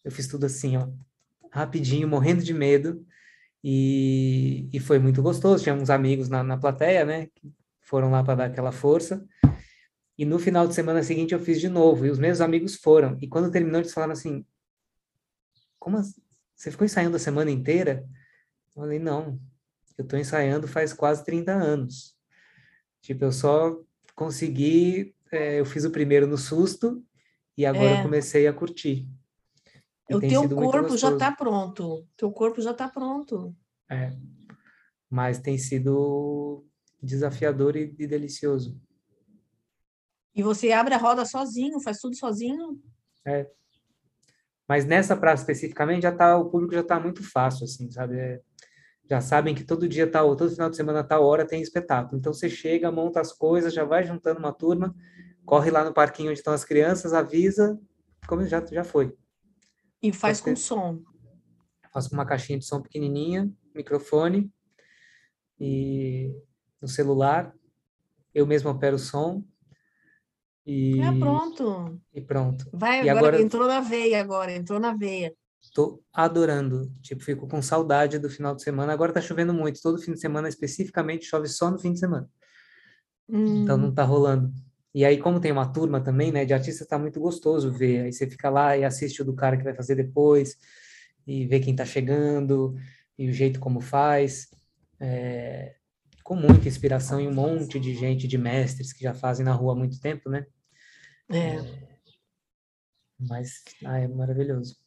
Eu 0.04 0.12
fiz 0.12 0.28
tudo 0.28 0.46
assim, 0.46 0.78
ó, 0.78 0.88
rapidinho, 1.52 2.08
morrendo 2.08 2.44
de 2.44 2.54
medo, 2.54 3.06
e, 3.64 4.70
e 4.72 4.80
foi 4.80 5.00
muito 5.00 5.22
gostoso. 5.22 5.64
Tinha 5.64 5.76
uns 5.76 5.90
amigos 5.90 6.30
na, 6.30 6.44
na 6.44 6.58
plateia, 6.58 7.06
né, 7.06 7.28
que 7.36 7.52
foram 7.82 8.12
lá 8.12 8.24
para 8.24 8.36
dar 8.36 8.46
aquela 8.46 8.72
força. 8.72 9.26
E 10.20 10.26
no 10.26 10.38
final 10.38 10.68
de 10.68 10.76
semana 10.76 11.02
seguinte 11.02 11.34
eu 11.34 11.40
fiz 11.40 11.62
de 11.62 11.70
novo, 11.70 12.06
e 12.06 12.10
os 12.10 12.20
meus 12.20 12.42
amigos 12.42 12.76
foram. 12.76 13.18
E 13.22 13.28
quando 13.30 13.50
terminou, 13.50 13.80
eles 13.80 13.94
falaram 13.94 14.12
assim: 14.12 14.46
Como 15.80 15.96
assim? 15.96 16.22
você 16.54 16.70
ficou 16.70 16.84
ensaiando 16.84 17.16
a 17.16 17.20
semana 17.20 17.50
inteira? 17.50 18.06
Eu 18.76 18.82
falei: 18.82 19.00
Não, 19.00 19.40
eu 19.98 20.04
estou 20.04 20.20
ensaiando 20.20 20.68
faz 20.68 20.92
quase 20.92 21.24
30 21.24 21.54
anos. 21.54 22.18
Tipo, 23.02 23.24
eu 23.24 23.32
só 23.32 23.82
consegui, 24.14 25.16
é, 25.32 25.62
eu 25.62 25.66
fiz 25.66 25.86
o 25.86 25.90
primeiro 25.90 26.28
no 26.28 26.38
susto, 26.38 27.02
e 27.58 27.66
agora 27.66 27.92
É. 27.92 28.00
eu 28.00 28.04
comecei 28.04 28.46
a 28.46 28.52
curtir. 28.52 29.08
E 30.10 30.16
O 30.16 30.20
teu 30.20 30.50
corpo 30.50 30.98
já 30.98 31.14
está 31.14 31.32
pronto. 31.32 32.06
Teu 32.18 32.30
corpo 32.30 32.62
já 32.62 32.72
está 32.72 32.90
pronto. 32.90 33.56
É. 33.90 34.12
Mas 35.10 35.40
tem 35.40 35.58
sido 35.58 36.66
desafiador 37.02 37.78
e, 37.78 37.96
e 37.98 38.06
delicioso. 38.06 38.78
E 40.36 40.44
você 40.44 40.72
abre 40.72 40.94
a 40.94 40.98
roda 40.98 41.26
sozinho, 41.26 41.82
faz 41.82 42.00
tudo 42.00 42.16
sozinho. 42.16 42.80
Mas 44.68 44.86
nessa 44.86 45.18
praça 45.18 45.42
especificamente 45.42 46.04
já 46.04 46.12
tá, 46.12 46.38
o 46.38 46.50
público 46.50 46.74
já 46.74 46.82
está 46.82 47.00
muito 47.00 47.24
fácil, 47.24 47.64
assim, 47.64 47.90
sabe? 47.90 48.20
É, 48.20 48.40
já 49.10 49.20
sabem 49.20 49.56
que 49.56 49.64
todo 49.64 49.90
dia 49.90 50.10
tal, 50.10 50.36
todo 50.36 50.52
final 50.52 50.70
de 50.70 50.76
semana 50.76 51.04
tal 51.04 51.26
hora 51.26 51.48
tem 51.48 51.62
espetáculo. 51.62 52.20
Então 52.20 52.32
você 52.32 52.48
chega, 52.48 52.92
monta 52.92 53.20
as 53.20 53.34
coisas, 53.34 53.74
já 53.74 53.84
vai 53.84 54.04
juntando 54.04 54.40
uma 54.40 54.54
turma, 54.54 54.96
corre 55.44 55.72
lá 55.72 55.84
no 55.84 55.94
parquinho 55.94 56.30
onde 56.30 56.40
estão 56.40 56.54
as 56.54 56.64
crianças, 56.64 57.14
avisa, 57.14 57.80
como 58.28 58.46
já 58.46 58.64
já 58.72 58.84
foi. 58.84 59.18
E 60.02 60.14
faz 60.14 60.40
Pode 60.40 60.52
com 60.52 60.56
som. 60.56 61.02
Faço 61.92 62.10
com 62.10 62.16
uma 62.16 62.26
caixinha 62.26 62.60
de 62.60 62.66
som 62.66 62.80
pequenininha, 62.80 63.52
microfone 63.74 64.52
e 65.60 66.32
no 66.80 66.88
celular, 66.88 67.54
eu 68.34 68.46
mesmo 68.46 68.70
opero 68.70 68.96
o 68.96 69.00
som 69.00 69.44
e, 70.72 71.02
É 71.02 71.12
pronto. 71.12 72.00
e 72.14 72.22
pronto. 72.22 72.70
Vai, 72.72 73.04
E 73.04 73.10
agora, 73.10 73.28
agora- 73.28 73.42
entrou 73.42 73.68
na 73.68 73.80
veia 73.82 74.22
agora, 74.22 74.52
entrou 74.52 74.80
na 74.80 74.94
veia. 74.94 75.34
Tô 75.74 76.02
adorando. 76.14 76.92
Tipo, 77.02 77.24
fico 77.24 77.48
com 77.48 77.62
saudade 77.62 78.18
do 78.20 78.30
final 78.30 78.56
de 78.56 78.64
semana. 78.64 78.94
Agora 78.94 79.12
tá 79.12 79.20
chovendo 79.22 79.54
muito. 79.54 79.82
Todo 79.82 80.02
fim 80.02 80.14
de 80.14 80.20
semana, 80.20 80.48
especificamente, 80.48 81.26
chove 81.26 81.48
só 81.48 81.70
no 81.72 81.78
fim 81.80 81.94
de 81.94 82.00
semana. 82.00 82.30
Então 83.30 83.76
Hum, 83.78 83.82
não 83.82 83.94
tá 83.94 84.04
rolando. 84.04 84.52
E 84.94 85.06
aí, 85.06 85.18
como 85.20 85.40
tem 85.40 85.52
uma 85.52 85.72
turma 85.72 86.02
também, 86.02 86.32
né, 86.32 86.46
de 86.46 86.54
artistas, 86.54 86.88
tá 86.88 86.98
muito 86.98 87.20
gostoso 87.20 87.72
ver. 87.72 88.02
Aí 88.06 88.14
você 88.14 88.28
fica 88.28 88.50
lá 88.50 88.76
e 88.78 88.84
assiste 88.84 89.22
o 89.22 89.26
do 89.26 89.36
cara 89.36 89.56
que 89.58 89.64
vai 89.64 89.76
fazer 89.76 89.96
depois, 89.96 90.56
e 91.28 91.46
vê 91.46 91.60
quem 91.60 91.76
tá 91.76 91.86
chegando, 91.86 92.76
e 93.18 93.30
o 93.30 93.34
jeito 93.34 93.60
como 93.60 93.82
faz. 93.82 94.48
É, 95.00 95.76
com 96.24 96.36
muita 96.36 96.68
inspiração 96.68 97.20
e 97.20 97.28
um 97.28 97.34
monte 97.34 97.80
de 97.80 97.94
gente, 97.96 98.28
de 98.28 98.38
mestres 98.38 98.94
que 98.94 99.04
já 99.04 99.14
fazem 99.14 99.44
na 99.46 99.52
rua 99.54 99.74
há 99.74 99.76
muito 99.76 100.00
tempo, 100.00 100.30
né? 100.30 100.46
É. 101.30 101.90
Mas 103.20 103.64
ah, 103.86 104.00
é 104.00 104.08
maravilhoso. 104.08 104.78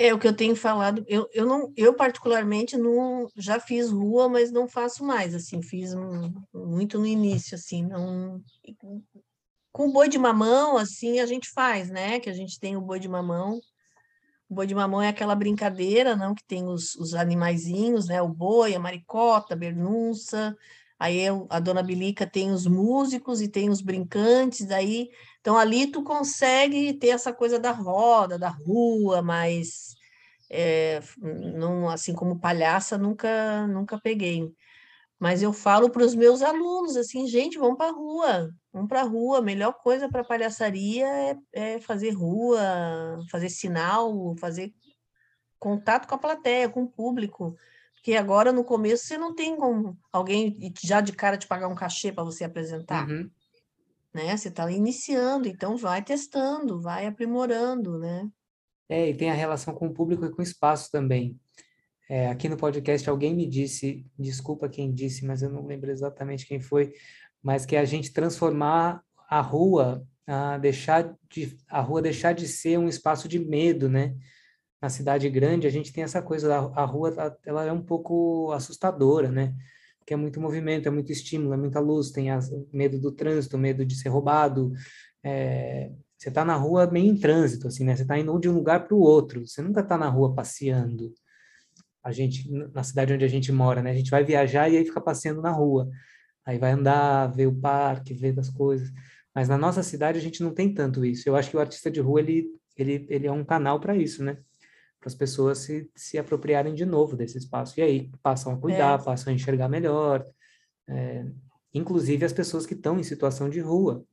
É 0.00 0.14
o 0.14 0.18
que 0.18 0.28
eu 0.28 0.36
tenho 0.36 0.54
falado. 0.54 1.04
Eu, 1.08 1.28
eu 1.32 1.44
não, 1.44 1.72
eu 1.76 1.92
particularmente 1.92 2.76
não 2.76 3.28
já 3.36 3.58
fiz 3.58 3.90
rua, 3.90 4.28
mas 4.28 4.52
não 4.52 4.68
faço 4.68 5.04
mais. 5.04 5.34
Assim, 5.34 5.60
fiz 5.60 5.92
um- 5.92 6.32
muito 6.54 6.98
no 6.98 7.06
início, 7.06 7.56
assim, 7.56 7.84
não. 7.84 8.40
Com 9.72 9.90
boi 9.90 10.08
de 10.08 10.18
mamão, 10.18 10.76
assim, 10.76 11.18
a 11.18 11.26
gente 11.26 11.50
faz, 11.50 11.90
né? 11.90 12.20
Que 12.20 12.30
a 12.30 12.32
gente 12.32 12.60
tem 12.60 12.76
o 12.76 12.80
boi 12.80 13.00
de 13.00 13.08
mamão. 13.08 13.60
O 14.48 14.54
boi 14.54 14.66
de 14.68 14.74
mamão 14.74 15.02
é 15.02 15.08
aquela 15.08 15.34
brincadeira, 15.34 16.14
não? 16.14 16.32
Que 16.32 16.44
tem 16.44 16.64
os, 16.64 16.94
os 16.94 17.14
animaizinhos, 17.14 18.06
né? 18.06 18.22
O 18.22 18.28
boi, 18.28 18.74
a 18.76 18.80
maricota, 18.80 19.54
a 19.54 19.56
bernunça. 19.56 20.56
Aí 20.98 21.26
a 21.48 21.60
dona 21.60 21.82
Bilica 21.82 22.26
tem 22.26 22.50
os 22.50 22.66
músicos 22.66 23.40
e 23.40 23.48
tem 23.48 23.70
os 23.70 23.80
brincantes. 23.80 24.66
Daí, 24.66 25.08
então 25.40 25.56
ali 25.56 25.86
tu 25.86 26.02
consegue 26.02 26.92
ter 26.94 27.08
essa 27.08 27.32
coisa 27.32 27.58
da 27.58 27.70
roda, 27.70 28.38
da 28.38 28.48
rua, 28.48 29.22
mas 29.22 29.94
é, 30.50 31.00
não, 31.18 31.88
assim 31.88 32.14
como 32.14 32.40
palhaça 32.40 32.98
nunca 32.98 33.66
nunca 33.68 34.00
peguei. 34.00 34.52
Mas 35.18 35.42
eu 35.42 35.52
falo 35.52 35.90
para 35.90 36.04
os 36.04 36.14
meus 36.14 36.42
alunos 36.42 36.96
assim, 36.96 37.26
gente, 37.26 37.58
vamos 37.58 37.76
para 37.76 37.90
a 37.90 37.92
rua, 37.94 38.50
vamos 38.72 38.88
para 38.88 39.00
a 39.02 39.04
rua. 39.04 39.38
A 39.38 39.42
melhor 39.42 39.72
coisa 39.74 40.08
para 40.08 40.24
palhaçaria 40.24 41.06
é, 41.06 41.36
é 41.52 41.80
fazer 41.80 42.10
rua, 42.10 42.60
fazer 43.30 43.50
sinal, 43.50 44.34
fazer 44.38 44.72
contato 45.58 46.06
com 46.08 46.14
a 46.14 46.18
plateia, 46.18 46.68
com 46.68 46.84
o 46.84 46.88
público. 46.88 47.56
Porque 47.98 48.14
agora, 48.14 48.52
no 48.52 48.64
começo, 48.64 49.04
você 49.06 49.18
não 49.18 49.34
tem 49.34 49.56
como 49.56 49.98
alguém 50.12 50.56
já 50.82 51.00
de 51.00 51.12
cara 51.12 51.36
te 51.36 51.46
pagar 51.46 51.68
um 51.68 51.74
cachê 51.74 52.12
para 52.12 52.24
você 52.24 52.44
apresentar, 52.44 53.08
Uhum. 53.08 53.28
né? 54.14 54.36
Você 54.36 54.48
está 54.48 54.70
iniciando, 54.70 55.48
então 55.48 55.76
vai 55.76 56.02
testando, 56.02 56.80
vai 56.80 57.06
aprimorando, 57.06 57.98
né? 57.98 58.28
É, 58.88 59.10
e 59.10 59.14
tem 59.14 59.30
a 59.30 59.34
relação 59.34 59.74
com 59.74 59.88
o 59.88 59.92
público 59.92 60.24
e 60.24 60.30
com 60.30 60.40
o 60.40 60.44
espaço 60.44 60.90
também. 60.90 61.38
É, 62.08 62.28
aqui 62.28 62.48
no 62.48 62.56
podcast 62.56 63.08
alguém 63.10 63.34
me 63.34 63.46
disse, 63.46 64.06
desculpa 64.18 64.68
quem 64.68 64.92
disse, 64.94 65.26
mas 65.26 65.42
eu 65.42 65.50
não 65.50 65.66
lembro 65.66 65.90
exatamente 65.90 66.46
quem 66.46 66.58
foi, 66.58 66.94
mas 67.42 67.66
que 67.66 67.76
é 67.76 67.80
a 67.80 67.84
gente 67.84 68.12
transformar 68.14 69.02
a 69.28 69.42
rua, 69.42 70.06
a 70.26 70.56
deixar 70.56 71.14
de, 71.30 71.58
a 71.68 71.80
rua 71.82 72.00
deixar 72.00 72.32
de 72.32 72.48
ser 72.48 72.78
um 72.78 72.88
espaço 72.88 73.28
de 73.28 73.38
medo, 73.38 73.90
né? 73.90 74.14
Na 74.80 74.88
cidade 74.88 75.28
grande 75.28 75.66
a 75.66 75.70
gente 75.70 75.92
tem 75.92 76.04
essa 76.04 76.22
coisa, 76.22 76.54
a, 76.74 76.84
rua 76.84 77.12
ela- 77.44 77.64
é 77.66 77.72
um 77.72 77.82
pouco 77.82 78.52
assustadora, 78.52 79.30
né? 79.30 79.54
Porque 79.98 80.14
é 80.14 80.16
muito 80.16 80.40
movimento, 80.40 80.86
é 80.86 80.90
muito 80.90 81.10
estímulo, 81.12 81.52
é 81.54 81.56
muita 81.56 81.80
luz, 81.80 82.10
tem 82.10 82.30
as- 82.30 82.50
medo 82.72 82.98
do 83.00 83.12
trânsito, 83.12 83.58
medo 83.58 83.84
de 83.84 83.96
ser 83.96 84.08
roubado, 84.10 84.72
é, 85.22 85.90
você 86.16 86.28
está 86.30 86.44
na 86.44 86.56
rua 86.56 86.86
meio 86.90 87.06
em 87.12 87.16
trânsito, 87.18 87.68
assim, 87.68 87.84
né? 87.84 87.94
Você 87.96 88.02
está 88.02 88.18
indo 88.18 88.38
de 88.40 88.48
um 88.48 88.54
lugar 88.54 88.86
para 88.86 88.94
o 88.96 89.00
outro. 89.00 89.46
Você 89.46 89.62
nunca 89.62 89.80
está 89.82 89.96
na 89.98 90.08
rua 90.08 90.34
passeando. 90.34 91.12
A 92.02 92.12
gente, 92.12 92.50
na 92.74 92.82
cidade 92.82 93.12
onde 93.12 93.24
a 93.24 93.28
gente 93.28 93.52
mora, 93.52 93.82
né? 93.82 93.90
A 93.90 93.94
gente 93.94 94.10
vai 94.10 94.24
viajar 94.24 94.68
e 94.68 94.76
aí 94.76 94.84
fica 94.84 95.00
passeando 95.00 95.42
na 95.42 95.50
rua. 95.52 95.88
Aí 96.46 96.58
vai 96.58 96.72
andar, 96.72 97.28
ver 97.28 97.46
o 97.48 97.54
parque, 97.54 98.14
ver 98.14 98.32
das 98.32 98.50
coisas. 98.50 98.90
Mas 99.34 99.48
na 99.48 99.58
nossa 99.58 99.82
cidade 99.82 100.18
a 100.18 100.22
gente 100.22 100.42
não 100.42 100.54
tem 100.54 100.72
tanto 100.74 101.04
isso. 101.04 101.28
Eu 101.28 101.36
acho 101.36 101.50
que 101.50 101.56
o 101.56 101.60
artista 101.60 101.90
de 101.90 102.00
rua, 102.00 102.20
ele, 102.20 102.48
ele, 102.76 103.06
ele 103.10 103.26
é 103.26 103.32
um 103.32 103.44
canal 103.44 103.80
para 103.80 103.96
isso, 103.96 104.24
né? 104.24 104.38
Para 105.00 105.08
as 105.08 105.14
pessoas 105.14 105.58
se, 105.58 105.90
se 105.94 106.18
apropriarem 106.18 106.74
de 106.74 106.84
novo 106.84 107.16
desse 107.16 107.38
espaço. 107.38 107.78
E 107.78 107.82
aí 107.82 108.10
passam 108.22 108.52
a 108.52 108.58
cuidar, 108.58 109.00
é. 109.00 109.04
passam 109.04 109.32
a 109.32 109.34
enxergar 109.36 109.68
melhor. 109.68 110.24
É, 110.88 111.24
inclusive 111.72 112.24
as 112.24 112.32
pessoas 112.32 112.66
que 112.66 112.74
estão 112.74 112.98
em 112.98 113.02
situação 113.02 113.48
de 113.48 113.60
rua. 113.60 114.04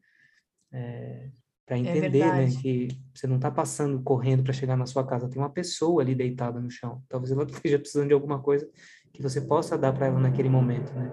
É, 0.71 1.29
para 1.65 1.79
entender, 1.79 2.25
né, 2.25 2.47
que 2.61 2.87
você 3.13 3.25
não 3.25 3.37
está 3.37 3.49
passando 3.49 4.01
correndo 4.03 4.43
para 4.43 4.53
chegar 4.53 4.77
na 4.77 4.85
sua 4.85 5.05
casa, 5.05 5.27
tem 5.27 5.41
uma 5.41 5.49
pessoa 5.49 6.03
ali 6.03 6.13
deitada 6.13 6.59
no 6.61 6.69
chão. 6.69 7.03
Talvez 7.09 7.31
ela 7.31 7.43
esteja 7.49 7.79
precisando 7.79 8.09
de 8.09 8.13
alguma 8.13 8.39
coisa 8.41 8.69
que 9.11 9.21
você 9.21 9.41
possa 9.41 9.77
dar 9.77 9.91
para 9.91 10.07
ela 10.07 10.19
naquele 10.19 10.49
momento, 10.49 10.93
né? 10.93 11.11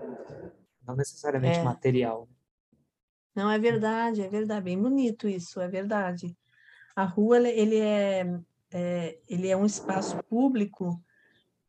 Não 0.87 0.95
necessariamente 0.95 1.59
é. 1.59 1.63
material. 1.63 2.29
Não, 3.35 3.51
é 3.51 3.59
verdade, 3.59 4.21
é 4.21 4.29
verdade, 4.29 4.65
bem 4.65 4.79
bonito 4.79 5.27
isso, 5.27 5.59
é 5.59 5.69
verdade. 5.69 6.37
A 6.95 7.05
rua, 7.05 7.39
ele 7.49 7.79
é, 7.79 8.25
é, 8.73 9.19
ele 9.29 9.49
é 9.49 9.57
um 9.57 9.67
espaço 9.67 10.23
público, 10.25 11.03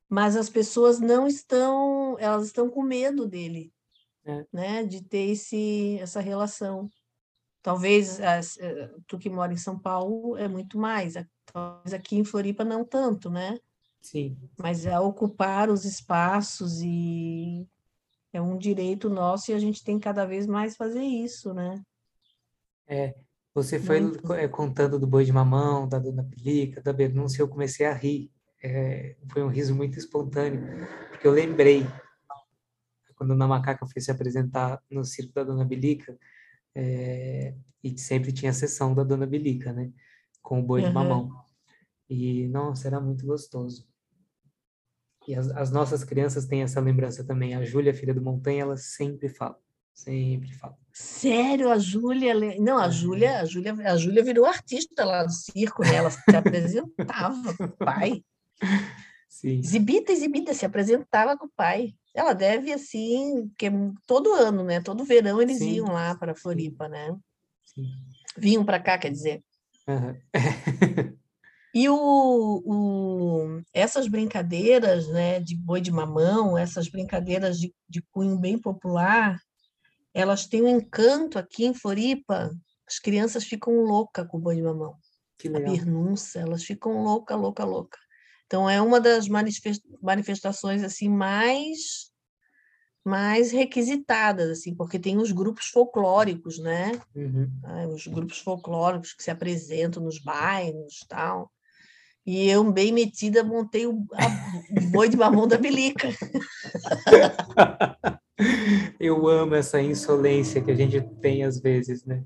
mas 0.09 0.35
as 0.35 0.49
pessoas 0.49 0.99
não 0.99 1.27
estão, 1.27 2.17
elas 2.19 2.45
estão 2.45 2.69
com 2.69 2.83
medo 2.83 3.27
dele, 3.27 3.73
é. 4.25 4.45
né, 4.51 4.83
de 4.83 5.03
ter 5.03 5.31
esse, 5.31 5.97
essa 5.99 6.19
relação. 6.19 6.89
Talvez 7.61 8.19
as, 8.19 8.57
eh, 8.57 8.91
tu 9.07 9.17
que 9.17 9.29
mora 9.29 9.53
em 9.53 9.57
São 9.57 9.79
Paulo 9.79 10.35
é 10.37 10.47
muito 10.49 10.77
mais, 10.77 11.13
talvez 11.45 11.93
aqui 11.93 12.17
em 12.17 12.23
Floripa 12.25 12.65
não 12.65 12.83
tanto, 12.83 13.29
né? 13.29 13.57
Sim. 14.01 14.37
Mas 14.57 14.85
é 14.85 14.99
ocupar 14.99 15.69
os 15.69 15.85
espaços 15.85 16.81
e 16.81 17.65
é 18.33 18.41
um 18.41 18.57
direito 18.57 19.09
nosso 19.09 19.49
e 19.49 19.53
a 19.53 19.59
gente 19.59 19.81
tem 19.81 19.97
cada 19.97 20.25
vez 20.25 20.45
mais 20.45 20.75
fazer 20.75 21.03
isso, 21.03 21.53
né? 21.53 21.81
É, 22.85 23.15
você 23.53 23.79
foi. 23.79 23.99
É, 24.37 24.47
contando 24.47 24.99
do 24.99 25.07
boi 25.07 25.25
de 25.25 25.31
mamão, 25.31 25.87
da 25.87 25.99
dona 25.99 26.23
Pelica, 26.23 26.81
da 26.81 26.93
Bernúncia, 26.93 27.41
eu 27.41 27.47
comecei 27.47 27.85
a 27.85 27.93
rir. 27.93 28.31
É, 28.63 29.15
foi 29.31 29.43
um 29.43 29.49
riso 29.49 29.75
muito 29.75 29.99
espontâneo, 29.99 30.87
porque 31.09 31.27
eu 31.27 31.31
lembrei, 31.31 31.85
quando 33.15 33.31
a 33.33 33.47
Macaca 33.47 33.85
foi 33.85 34.01
se 34.01 34.09
apresentar 34.09 34.81
no 34.89 35.03
circo 35.03 35.33
da 35.33 35.43
dona 35.43 35.65
Belica, 35.65 36.17
é, 36.75 37.53
e 37.83 37.97
sempre 37.99 38.31
tinha 38.31 38.51
a 38.51 38.53
sessão 38.53 38.95
da 38.95 39.03
Dona 39.03 39.27
Belica, 39.27 39.73
né? 39.73 39.91
Com 40.41 40.59
o 40.59 40.63
boi 40.63 40.81
uhum. 40.81 40.87
de 40.87 40.93
mamão. 40.93 41.45
E, 42.09 42.47
nossa, 42.47 42.87
era 42.87 42.99
muito 42.99 43.25
gostoso. 43.25 43.87
E 45.27 45.35
as, 45.35 45.49
as, 45.51 45.71
nossas 45.71 46.03
crianças 46.03 46.45
têm 46.45 46.63
essa 46.63 46.79
lembrança 46.79 47.23
também. 47.23 47.55
A 47.55 47.63
Júlia, 47.63 47.93
filha 47.93 48.13
do 48.13 48.21
Montanha, 48.21 48.61
ela 48.61 48.77
sempre 48.77 49.29
fala. 49.29 49.57
Sempre 49.93 50.51
fala. 50.53 50.77
Sério, 50.91 51.71
a 51.71 51.77
Júlia. 51.77 52.33
Não, 52.59 52.77
a 52.77 52.89
Júlia, 52.89 53.39
a 53.39 53.45
Júlia, 53.45 53.73
a 53.73 53.97
Júlia 53.97 54.23
virou 54.23 54.45
artista 54.45 55.05
lá 55.05 55.23
do 55.23 55.31
circo, 55.31 55.83
né? 55.83 55.95
Ela 55.95 56.09
se 56.09 56.35
apresentava 56.35 57.55
com 57.55 57.63
o 57.65 57.71
pai. 57.77 58.23
Sim. 59.29 59.59
Exibida, 59.59 60.11
exibida, 60.11 60.53
se 60.53 60.65
apresentava 60.65 61.37
com 61.37 61.47
o 61.47 61.51
pai. 61.55 61.93
Ela 62.13 62.33
deve, 62.33 62.71
assim, 62.71 63.51
que 63.57 63.69
todo 64.05 64.33
ano, 64.33 64.63
né? 64.63 64.81
Todo 64.81 65.03
verão 65.03 65.41
eles 65.41 65.57
Sim. 65.57 65.71
iam 65.71 65.87
lá 65.87 66.15
para 66.15 66.35
Floripa, 66.35 66.87
né? 66.87 67.15
Sim. 67.63 67.87
Vinham 68.37 68.63
para 68.63 68.79
cá, 68.79 68.97
quer 68.97 69.09
dizer. 69.09 69.43
Uhum. 69.87 70.15
e 71.73 71.89
o, 71.89 72.63
o, 72.65 73.61
essas 73.73 74.07
brincadeiras, 74.07 75.07
né, 75.07 75.39
de 75.39 75.55
boi 75.55 75.81
de 75.81 75.91
mamão, 75.91 76.57
essas 76.57 76.87
brincadeiras 76.87 77.59
de, 77.59 77.73
de 77.89 78.01
cunho 78.11 78.37
bem 78.37 78.57
popular, 78.57 79.39
elas 80.13 80.45
têm 80.45 80.61
um 80.61 80.67
encanto 80.67 81.39
aqui 81.39 81.65
em 81.65 81.73
Floripa. 81.73 82.51
As 82.87 82.99
crianças 82.99 83.43
ficam 83.43 83.81
loucas 83.81 84.27
com 84.27 84.37
o 84.37 84.41
boi 84.41 84.55
de 84.55 84.61
mamão. 84.61 84.95
Que 85.37 85.49
legal. 85.49 85.73
A 85.73 85.75
pernunça, 85.75 86.39
elas 86.39 86.63
ficam 86.63 87.03
louca, 87.03 87.35
louca, 87.35 87.65
louca. 87.65 87.97
Então 88.45 88.69
é 88.69 88.81
uma 88.81 88.99
das 88.99 89.27
manifestações 89.27 90.83
assim 90.83 91.09
mais 91.09 92.11
mais 93.05 93.51
requisitadas 93.51 94.49
assim, 94.49 94.73
porque 94.73 94.97
tem 94.97 95.17
os 95.17 95.31
grupos 95.31 95.65
folclóricos, 95.65 96.57
né? 96.59 96.91
Uhum. 97.13 97.49
Os 97.93 98.07
grupos 98.07 98.39
folclóricos 98.39 99.13
que 99.13 99.23
se 99.23 99.31
apresentam 99.31 100.01
nos 100.01 100.19
bairros, 100.19 101.05
tal. 101.09 101.51
E 102.25 102.49
eu 102.49 102.63
bem 102.71 102.93
metida 102.93 103.43
montei 103.43 103.85
o, 103.85 104.05
a, 104.13 104.81
o 104.81 104.91
boi 104.91 105.09
de 105.09 105.17
mamão 105.17 105.45
da 105.45 105.57
Belica. 105.57 106.07
Eu 109.03 109.27
amo 109.27 109.53
essa 109.53 109.81
insolência 109.81 110.63
que 110.63 110.71
a 110.71 110.75
gente 110.75 111.01
tem 111.19 111.43
às 111.43 111.59
vezes, 111.59 112.05
né? 112.05 112.23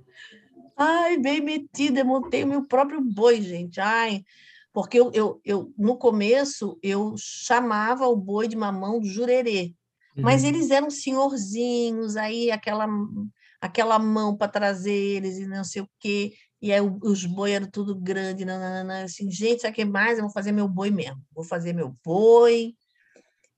Ai, 0.78 1.18
bem 1.18 1.42
metida, 1.42 2.04
montei 2.04 2.44
o 2.44 2.48
meu 2.48 2.68
próprio 2.68 3.02
boi, 3.02 3.42
gente. 3.42 3.82
Ai, 3.82 4.24
porque 4.72 5.00
eu, 5.00 5.12
eu, 5.12 5.42
eu, 5.44 5.74
no 5.76 5.98
começo 5.98 6.78
eu 6.84 7.16
chamava 7.18 8.08
o 8.08 8.16
boi 8.16 8.48
de 8.48 8.56
mamão 8.56 9.00
de 9.00 9.10
jurerê, 9.10 9.74
uhum. 10.16 10.24
mas 10.24 10.44
eles 10.44 10.70
eram 10.70 10.92
senhorzinhos, 10.92 12.16
aí 12.16 12.52
aquela, 12.52 12.88
aquela 13.60 13.98
mão 13.98 14.38
para 14.38 14.48
trazer 14.48 14.94
eles 14.94 15.40
e 15.40 15.48
não 15.48 15.64
sei 15.64 15.82
o 15.82 15.90
quê, 16.00 16.34
e 16.62 16.72
aí 16.72 16.80
os 17.02 17.26
boi 17.26 17.54
eram 17.54 17.68
tudo 17.72 17.96
grande, 17.96 18.46
nanana, 18.46 19.02
assim, 19.02 19.32
gente, 19.32 19.64
sabe 19.64 19.72
o 19.72 19.76
que 19.76 19.84
mais? 19.84 20.20
Eu 20.20 20.26
vou 20.26 20.34
fazer 20.34 20.52
meu 20.52 20.68
boi 20.68 20.92
mesmo, 20.92 21.20
vou 21.34 21.44
fazer 21.44 21.74
meu 21.74 21.96
boi, 22.06 22.76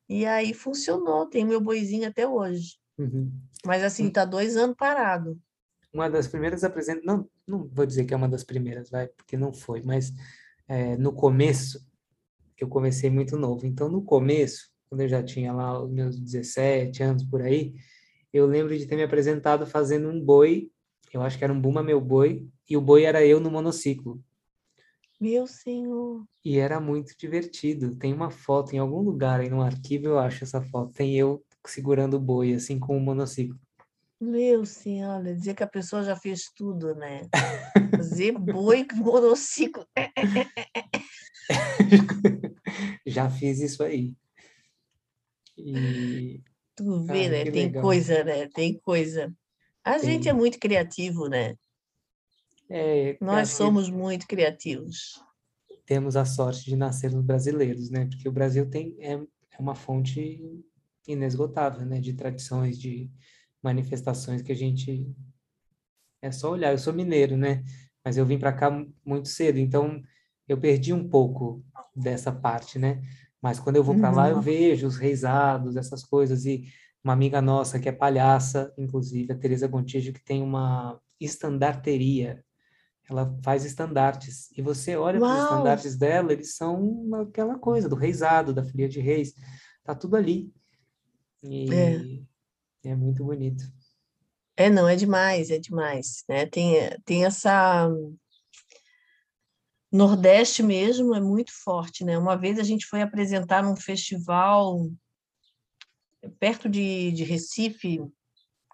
e 0.08 0.26
aí 0.26 0.54
funcionou, 0.54 1.26
tem 1.26 1.44
meu 1.44 1.60
boizinho 1.60 2.08
até 2.08 2.26
hoje. 2.26 2.80
Uhum. 3.00 3.32
Mas 3.66 3.82
assim, 3.82 4.10
tá 4.12 4.26
dois 4.26 4.58
anos 4.58 4.76
parado. 4.78 5.40
Uma 5.94 6.10
das 6.10 6.28
primeiras 6.28 6.64
apresentações, 6.64 7.06
não, 7.06 7.30
não 7.48 7.68
vou 7.68 7.86
dizer 7.86 8.04
que 8.04 8.14
é 8.14 8.18
uma 8.18 8.28
das 8.28 8.44
primeiras, 8.44 8.90
vai, 8.90 9.08
porque 9.08 9.38
não 9.38 9.54
foi, 9.54 9.82
mas 9.82 10.14
é, 10.68 10.98
no 10.98 11.14
começo, 11.14 11.84
eu 12.60 12.68
comecei 12.68 13.10
muito 13.10 13.38
novo. 13.38 13.66
Então, 13.66 13.90
no 13.90 14.04
começo, 14.04 14.70
quando 14.90 15.02
eu 15.02 15.08
já 15.08 15.24
tinha 15.24 15.54
lá 15.54 15.82
os 15.82 15.90
meus 15.90 16.20
17 16.20 17.02
anos 17.02 17.24
por 17.24 17.42
aí, 17.42 17.74
eu 18.32 18.46
lembro 18.46 18.78
de 18.78 18.86
ter 18.86 18.96
me 18.96 19.04
apresentado 19.04 19.66
fazendo 19.66 20.10
um 20.10 20.24
boi, 20.24 20.70
eu 21.12 21.22
acho 21.24 21.38
que 21.38 21.44
era 21.44 21.54
um 21.54 21.60
Buma 21.60 21.82
Meu 21.82 22.00
Boi, 22.00 22.48
e 22.70 22.78
o 22.78 22.82
boi 22.82 23.04
era 23.04 23.26
eu 23.26 23.40
no 23.40 23.50
monociclo. 23.50 24.22
Meu 25.20 25.48
senhor! 25.48 26.24
E 26.46 26.60
era 26.60 26.80
muito 26.80 27.18
divertido. 27.18 27.96
Tem 27.96 28.14
uma 28.14 28.30
foto 28.30 28.74
em 28.74 28.78
algum 28.78 29.02
lugar 29.02 29.40
aí 29.40 29.50
no 29.50 29.62
arquivo, 29.62 30.06
eu 30.06 30.20
acho 30.20 30.44
essa 30.44 30.62
foto. 30.62 30.94
Tem 30.94 31.18
eu 31.18 31.44
segurando 31.70 32.16
o 32.16 32.20
boi, 32.20 32.54
assim, 32.54 32.80
com 32.80 32.98
o 32.98 33.00
monociclo. 33.00 33.60
Meu 34.22 34.66
senhor, 34.66 35.24
dizer 35.24 35.54
que 35.54 35.64
a 35.64 35.68
pessoa 35.68 36.04
já 36.04 36.16
fez 36.16 36.52
tudo, 36.54 36.94
né? 36.94 37.22
Fazer 37.96 38.34
boi 38.34 38.86
com 38.86 38.98
monociclo. 38.98 39.86
já 43.08 43.30
fiz 43.30 43.62
isso 43.62 43.82
aí. 43.82 44.14
E... 45.58 46.42
Tu 46.76 47.04
vê, 47.06 47.24
Ai, 47.24 47.30
né? 47.30 47.44
Tem 47.46 47.68
legal. 47.68 47.82
coisa, 47.82 48.24
né? 48.24 48.48
Tem 48.48 48.78
coisa. 48.80 49.34
A 49.84 49.94
Tem. 49.94 50.12
gente 50.12 50.28
é 50.28 50.34
muito 50.34 50.60
criativo, 50.60 51.28
né? 51.28 51.56
É, 52.70 53.18
Nós 53.20 53.50
somos 53.50 53.90
muito 53.90 54.28
criativos. 54.28 55.24
Temos 55.86 56.16
a 56.16 56.26
sorte 56.26 56.66
de 56.66 56.76
nascermos 56.76 57.24
brasileiros, 57.24 57.90
né? 57.90 58.06
Porque 58.06 58.30
o 58.30 58.32
Brasil 58.32 58.70
tem 58.70 58.96
é, 59.00 59.14
é 59.14 59.60
uma 59.60 59.76
fonte 59.76 60.64
inesgotável, 61.14 61.86
né? 61.86 62.00
De 62.00 62.14
tradições, 62.14 62.78
de 62.78 63.12
manifestações 63.62 64.42
que 64.42 64.52
a 64.52 64.56
gente 64.56 65.14
é 66.22 66.32
só 66.32 66.52
olhar. 66.52 66.72
Eu 66.72 66.78
sou 66.78 66.94
mineiro, 66.94 67.38
né? 67.38 67.64
Mas 68.04 68.18
eu 68.18 68.26
vim 68.26 68.40
para 68.40 68.54
cá 68.54 68.72
muito 69.06 69.28
cedo, 69.28 69.58
então 69.58 70.02
eu 70.48 70.60
perdi 70.60 70.94
um 70.94 71.08
pouco 71.08 71.64
dessa 71.96 72.32
parte, 72.32 72.80
né? 72.80 73.02
Mas 73.42 73.60
quando 73.60 73.78
eu 73.78 73.84
vou 73.84 73.98
para 73.98 74.10
uhum. 74.10 74.16
lá, 74.16 74.30
eu 74.30 74.36
uhum. 74.38 74.42
vejo 74.42 74.88
os 74.88 74.98
reisados, 74.98 75.76
essas 75.76 76.04
coisas. 76.04 76.46
E 76.46 76.66
uma 77.04 77.14
amiga 77.14 77.42
nossa 77.42 77.80
que 77.80 77.88
é 77.88 77.92
palhaça, 77.92 78.74
inclusive, 78.78 79.32
a 79.32 79.38
Teresa 79.38 79.68
Gontijo, 79.68 80.14
que 80.14 80.24
tem 80.24 80.42
uma 80.42 81.00
estandarteria. 81.20 82.44
Ela 83.10 83.36
faz 83.44 83.66
estandartes. 83.66 84.52
E 84.58 84.62
você 84.62 84.96
olha 84.96 85.20
para 85.20 85.34
os 85.34 85.44
estandartes 85.44 85.96
dela, 85.96 86.34
eles 86.34 86.56
são 86.56 87.10
aquela 87.16 87.58
coisa 87.58 87.88
do 87.90 87.96
reisado, 87.96 88.54
da 88.54 88.64
folia 88.64 88.88
de 88.88 89.00
reis. 89.00 89.34
Tá 89.84 89.96
tudo 89.96 90.16
ali. 90.16 90.54
E 91.44 91.74
é. 91.74 92.90
É 92.92 92.96
muito 92.96 93.24
bonito. 93.24 93.64
É, 94.56 94.70
não, 94.70 94.88
é 94.88 94.96
demais, 94.96 95.50
é 95.50 95.58
demais, 95.58 96.24
né? 96.28 96.46
Tem, 96.46 96.76
tem 97.06 97.26
essa... 97.26 97.90
Nordeste 99.92 100.62
mesmo 100.62 101.16
é 101.16 101.20
muito 101.20 101.52
forte, 101.64 102.06
né? 102.06 102.18
Uma 102.18 102.38
vez 102.38 102.60
a 102.60 102.64
gente 102.64 102.86
foi 102.86 103.02
apresentar 103.02 103.64
num 103.64 103.76
festival 103.76 104.88
perto 106.40 106.70
de, 106.70 107.12
de 107.12 107.24
Recife, 107.24 108.00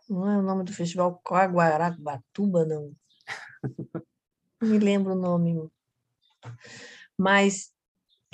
não 0.10 0.30
é 0.30 0.38
o 0.38 0.42
nome 0.42 0.64
do 0.64 0.74
festival 0.74 1.20
Coaguarabatuba, 1.24 2.66
não. 2.66 2.94
Não 4.62 4.70
me 4.70 4.80
lembro 4.80 5.12
o 5.12 5.20
nome. 5.20 5.70
Mas 7.18 7.75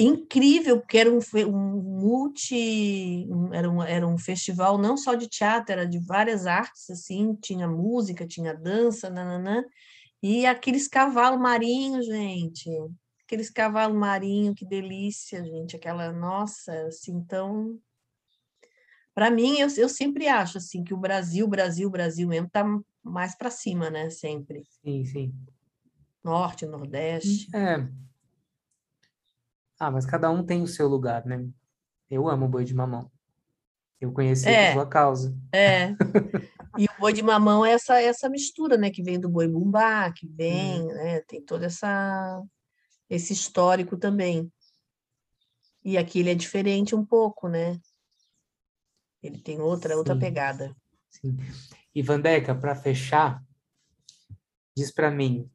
incrível, 0.04 0.80
porque 0.80 0.97
era 0.97 1.12
um, 1.12 1.20
um 1.47 1.82
multi, 1.82 3.28
um, 3.30 3.54
era, 3.54 3.70
um, 3.70 3.84
era 3.84 4.08
um 4.08 4.18
festival 4.18 4.78
não 4.78 4.97
só 4.97 5.16
de 5.16 5.28
teatro, 5.28 5.74
era 5.74 5.88
de 5.88 5.99
várias 5.99 6.47
artes, 6.47 6.89
assim, 6.89 7.36
tinha 7.36 7.68
música, 7.68 8.28
tinha 8.28 8.54
dança, 8.54 9.10
nananã, 9.10 9.64
E 10.24 10.45
aqueles 10.45 10.88
cavalos 10.88 11.39
marinhos, 11.41 12.06
gente. 12.06 12.70
Aqueles 13.26 13.49
cavalos 13.49 13.97
marinhos, 13.97 14.56
que 14.56 14.66
delícia, 14.66 15.43
gente. 15.43 15.76
Aquela, 15.76 16.12
nossa, 16.12 16.74
assim, 16.88 17.14
então. 17.14 17.80
Para 19.14 19.32
mim, 19.32 19.60
eu, 19.60 19.68
eu 19.78 19.89
sempre 19.89 20.28
acho 20.28 20.58
assim 20.58 20.84
que 20.84 20.93
o 20.93 20.97
Brasil, 20.97 21.47
Brasil, 21.47 21.89
Brasil 21.89 22.28
mesmo 22.28 22.49
tá 22.49 22.66
mais 23.04 23.36
para 23.36 23.49
cima, 23.52 23.89
né? 23.89 24.10
Sempre. 24.10 24.64
Sim, 24.84 25.06
sim. 25.06 25.34
Norte, 26.24 26.66
Nordeste. 26.66 27.47
É. 27.56 27.88
Ah, 29.82 29.90
mas 29.90 30.06
cada 30.06 30.30
um 30.30 30.46
tem 30.46 30.62
o 30.62 30.68
seu 30.68 30.88
lugar, 30.88 31.26
né? 31.26 31.44
Eu 32.08 32.30
amo 32.30 32.48
boi 32.48 32.64
de 32.64 32.72
mamão. 32.72 33.12
Eu 34.00 34.12
conheci 34.12 34.48
É. 34.48 34.68
por 34.68 34.74
sua 34.74 34.86
causa. 34.88 35.36
É. 35.52 35.96
E 36.78 36.86
o 36.86 37.00
boi 37.00 37.12
de 37.12 37.24
mamão 37.24 37.66
é 37.66 37.72
essa, 37.72 38.00
essa 38.00 38.30
mistura, 38.30 38.78
né? 38.78 38.92
Que 38.92 39.02
vem 39.02 39.20
do 39.20 39.28
boi 39.28 39.48
bumbá, 39.48 40.12
que 40.12 40.28
vem, 40.28 40.86
né? 40.86 41.22
Tem 41.22 41.42
todo 41.42 41.64
essa, 41.64 42.44
esse 43.10 43.34
histórico 43.34 43.98
também. 43.98 44.54
E 45.84 45.98
aqui 45.98 46.20
ele 46.20 46.30
é 46.30 46.36
diferente 46.36 46.94
um 46.96 47.04
pouco, 47.04 47.48
né? 47.48 47.80
Ele 49.24 49.40
tem 49.40 49.60
outra, 49.60 49.98
outra 49.98 50.14
Sim. 50.14 50.20
pegada. 50.20 50.76
Sim. 51.10 51.36
E 51.96 52.04
Vandeca, 52.04 52.54
para 52.54 52.76
fechar, 52.76 53.44
diz 54.78 54.92
para 54.92 55.10
mim, 55.10 55.50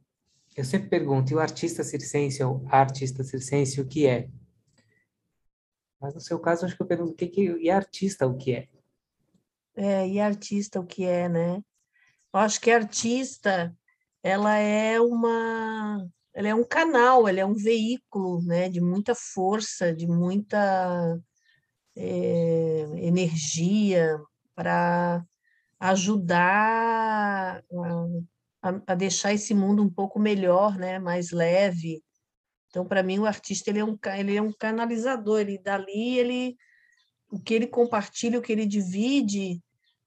eu 0.56 0.64
sempre 0.64 0.88
pergunto, 0.88 1.30
e 1.30 1.34
o 1.34 1.40
artista 1.40 1.84
circense 1.84 2.42
ou 2.42 2.66
a 2.70 2.78
artista 2.78 3.22
circense, 3.22 3.80
o 3.80 3.86
que 3.86 4.06
é? 4.06 4.28
Mas 6.00 6.14
no 6.14 6.20
seu 6.20 6.38
caso, 6.38 6.64
acho 6.64 6.74
que 6.74 6.82
eu 6.82 6.86
pergunto, 6.86 7.12
o 7.12 7.14
que 7.14 7.26
que, 7.26 7.42
e 7.58 7.70
artista, 7.70 8.26
o 8.26 8.36
que 8.36 8.54
é? 8.54 8.68
É, 9.76 10.08
e 10.08 10.18
artista, 10.18 10.80
o 10.80 10.86
que 10.86 11.04
é, 11.04 11.28
né? 11.28 11.62
Eu 12.32 12.40
acho 12.40 12.58
que 12.60 12.70
artista, 12.70 13.76
ela 14.22 14.56
é 14.56 14.98
uma, 14.98 16.08
ela 16.32 16.48
é 16.48 16.54
um 16.54 16.64
canal, 16.64 17.28
ela 17.28 17.40
é 17.40 17.44
um 17.44 17.54
veículo, 17.54 18.42
né, 18.42 18.68
de 18.68 18.80
muita 18.80 19.14
força, 19.14 19.92
de 19.92 20.06
muita 20.06 21.20
eh, 21.94 22.86
energia 22.96 24.18
para 24.54 25.24
ajudar 25.78 27.62
a, 27.72 28.06
a- 28.68 28.82
a 28.86 28.94
deixar 28.94 29.32
esse 29.32 29.54
mundo 29.54 29.82
um 29.82 29.90
pouco 29.90 30.18
melhor, 30.18 30.76
né, 30.78 30.98
mais 30.98 31.30
leve. 31.30 32.02
Então, 32.68 32.86
para 32.86 33.02
mim, 33.02 33.18
o 33.18 33.26
artista 33.26 33.70
ele 33.70 33.78
é 33.80 33.84
um, 33.84 33.98
ele 34.18 34.36
é 34.36 34.42
um 34.42 34.52
canalizador, 34.52 35.40
ele 35.40 35.58
dali 35.58 36.18
ele 36.18 36.56
o 37.30 37.40
que 37.40 37.54
ele 37.54 37.66
compartilha, 37.66 38.38
o 38.38 38.42
que 38.42 38.52
ele 38.52 38.66
divide, 38.66 39.60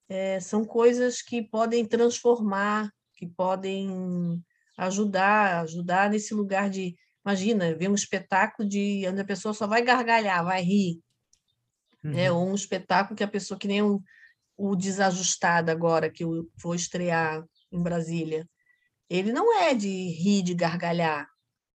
eh, 0.07 0.39
são 0.39 0.63
coisas 0.63 1.21
que 1.21 1.41
podem 1.41 1.85
transformar, 1.85 2.89
que 3.15 3.27
podem 3.27 4.41
ajudar, 4.77 5.61
ajudar 5.63 6.09
nesse 6.09 6.33
lugar 6.33 6.69
de, 6.69 6.95
imagina, 7.25 7.75
ver 7.75 7.89
um 7.89 7.95
espetáculo 7.95 8.67
de 8.67 9.05
onde 9.07 9.21
a 9.21 9.25
pessoa 9.25 9.53
só 9.53 9.67
vai 9.67 9.81
gargalhar, 9.81 10.43
vai 10.45 10.61
rir, 10.61 11.01
né? 12.03 12.31
Uhum. 12.31 12.37
Ou 12.37 12.49
um 12.49 12.55
espetáculo 12.55 13.15
que 13.15 13.23
a 13.23 13.27
pessoa 13.27 13.59
que 13.59 13.67
nem 13.67 13.81
o, 13.81 14.01
o 14.57 14.75
desajustado 14.75 15.69
agora 15.71 16.09
que 16.09 16.23
eu 16.23 16.49
vou 16.61 16.73
estrear 16.73 17.43
em 17.71 17.81
Brasília, 17.81 18.47
ele 19.09 19.31
não 19.31 19.53
é 19.57 19.73
de 19.73 19.87
rir, 19.87 20.43
de 20.43 20.53
gargalhar. 20.53 21.27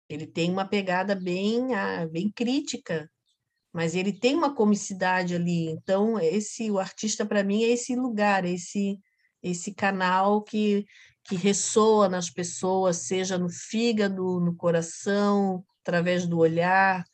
Ele 0.10 0.28
tem 0.28 0.52
uma 0.52 0.66
pegada 0.68 1.16
bem, 1.16 1.74
ah, 1.74 2.06
bem 2.08 2.30
crítica, 2.30 3.10
mas 3.74 3.96
ele 3.96 4.12
tem 4.12 4.36
uma 4.36 4.54
comicidade 4.54 5.36
ali. 5.36 5.70
Então, 5.70 6.20
esse 6.20 6.70
o 6.70 6.80
artista 6.80 7.26
para 7.26 7.44
mim 7.44 7.64
é 7.64 7.70
esse 7.70 7.96
lugar, 7.96 8.46
esse 8.46 9.00
esse 9.44 9.74
canal 9.74 10.44
que 10.44 10.86
que 11.24 11.36
ressoa 11.36 12.10
nas 12.10 12.30
pessoas, 12.30 12.98
seja 12.98 13.38
no 13.38 13.50
fígado, 13.50 14.40
no 14.40 14.56
coração, 14.56 15.64
através 15.82 16.26
do 16.26 16.40
olhar, 16.40 17.06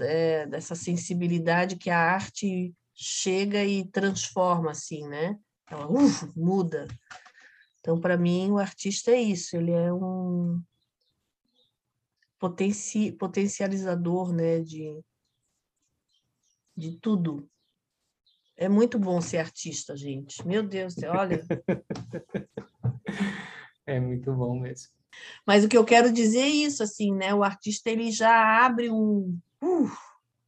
eh, 0.00 0.46
dessa 0.46 0.74
sensibilidade 0.74 1.76
que 1.76 1.88
a 1.88 1.98
arte 1.98 2.74
chega 2.94 3.64
e 3.64 3.88
transforma 3.88 4.72
assim, 4.72 5.06
né? 5.08 5.36
Ela 5.70 5.90
uf, 5.90 6.26
muda. 6.36 6.88
Então, 7.82 8.00
para 8.00 8.16
mim, 8.16 8.52
o 8.52 8.58
artista 8.58 9.10
é 9.10 9.20
isso, 9.20 9.56
ele 9.56 9.72
é 9.72 9.92
um 9.92 10.62
potenci 12.38 13.10
potencializador, 13.10 14.32
né, 14.32 14.60
de 14.60 15.02
de 16.76 16.96
tudo. 16.98 17.48
É 18.56 18.68
muito 18.68 18.98
bom 18.98 19.20
ser 19.20 19.38
artista, 19.38 19.96
gente. 19.96 20.46
Meu 20.46 20.62
Deus, 20.62 20.94
olha. 21.02 21.44
É 23.84 23.98
muito 23.98 24.32
bom 24.32 24.60
mesmo. 24.60 24.92
Mas 25.44 25.64
o 25.64 25.68
que 25.68 25.76
eu 25.76 25.84
quero 25.84 26.12
dizer 26.12 26.42
é 26.42 26.48
isso, 26.48 26.84
assim, 26.84 27.12
né? 27.12 27.34
O 27.34 27.42
artista 27.42 27.90
ele 27.90 28.12
já 28.12 28.64
abre 28.64 28.88
um, 28.88 29.36
uh, 29.60 29.90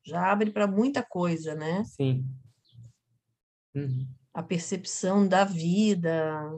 já 0.04 0.30
abre 0.30 0.52
para 0.52 0.68
muita 0.68 1.02
coisa, 1.02 1.56
né? 1.56 1.82
Sim. 1.84 2.24
Uhum. 3.74 4.06
A 4.32 4.40
percepção 4.40 5.26
da 5.26 5.44
vida, 5.44 6.48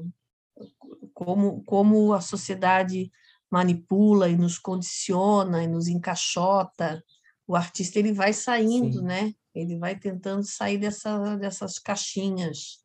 como 1.17 1.65
como 1.65 2.13
a 2.13 2.21
sociedade 2.21 3.11
manipula 3.51 4.29
e 4.29 4.37
nos 4.37 4.59
condiciona 4.59 5.65
e 5.65 5.67
nos 5.67 5.89
encaixota. 5.89 7.03
O 7.47 7.57
artista 7.57 7.99
ele 7.99 8.13
vai 8.13 8.35
saindo, 8.35 8.99
Sim. 8.99 9.05
né? 9.05 9.35
Ele 9.55 9.79
vai 9.79 9.99
tentando 9.99 10.45
sair 10.45 10.77
dessa, 10.77 11.37
dessas 11.37 11.79
caixinhas, 11.79 12.85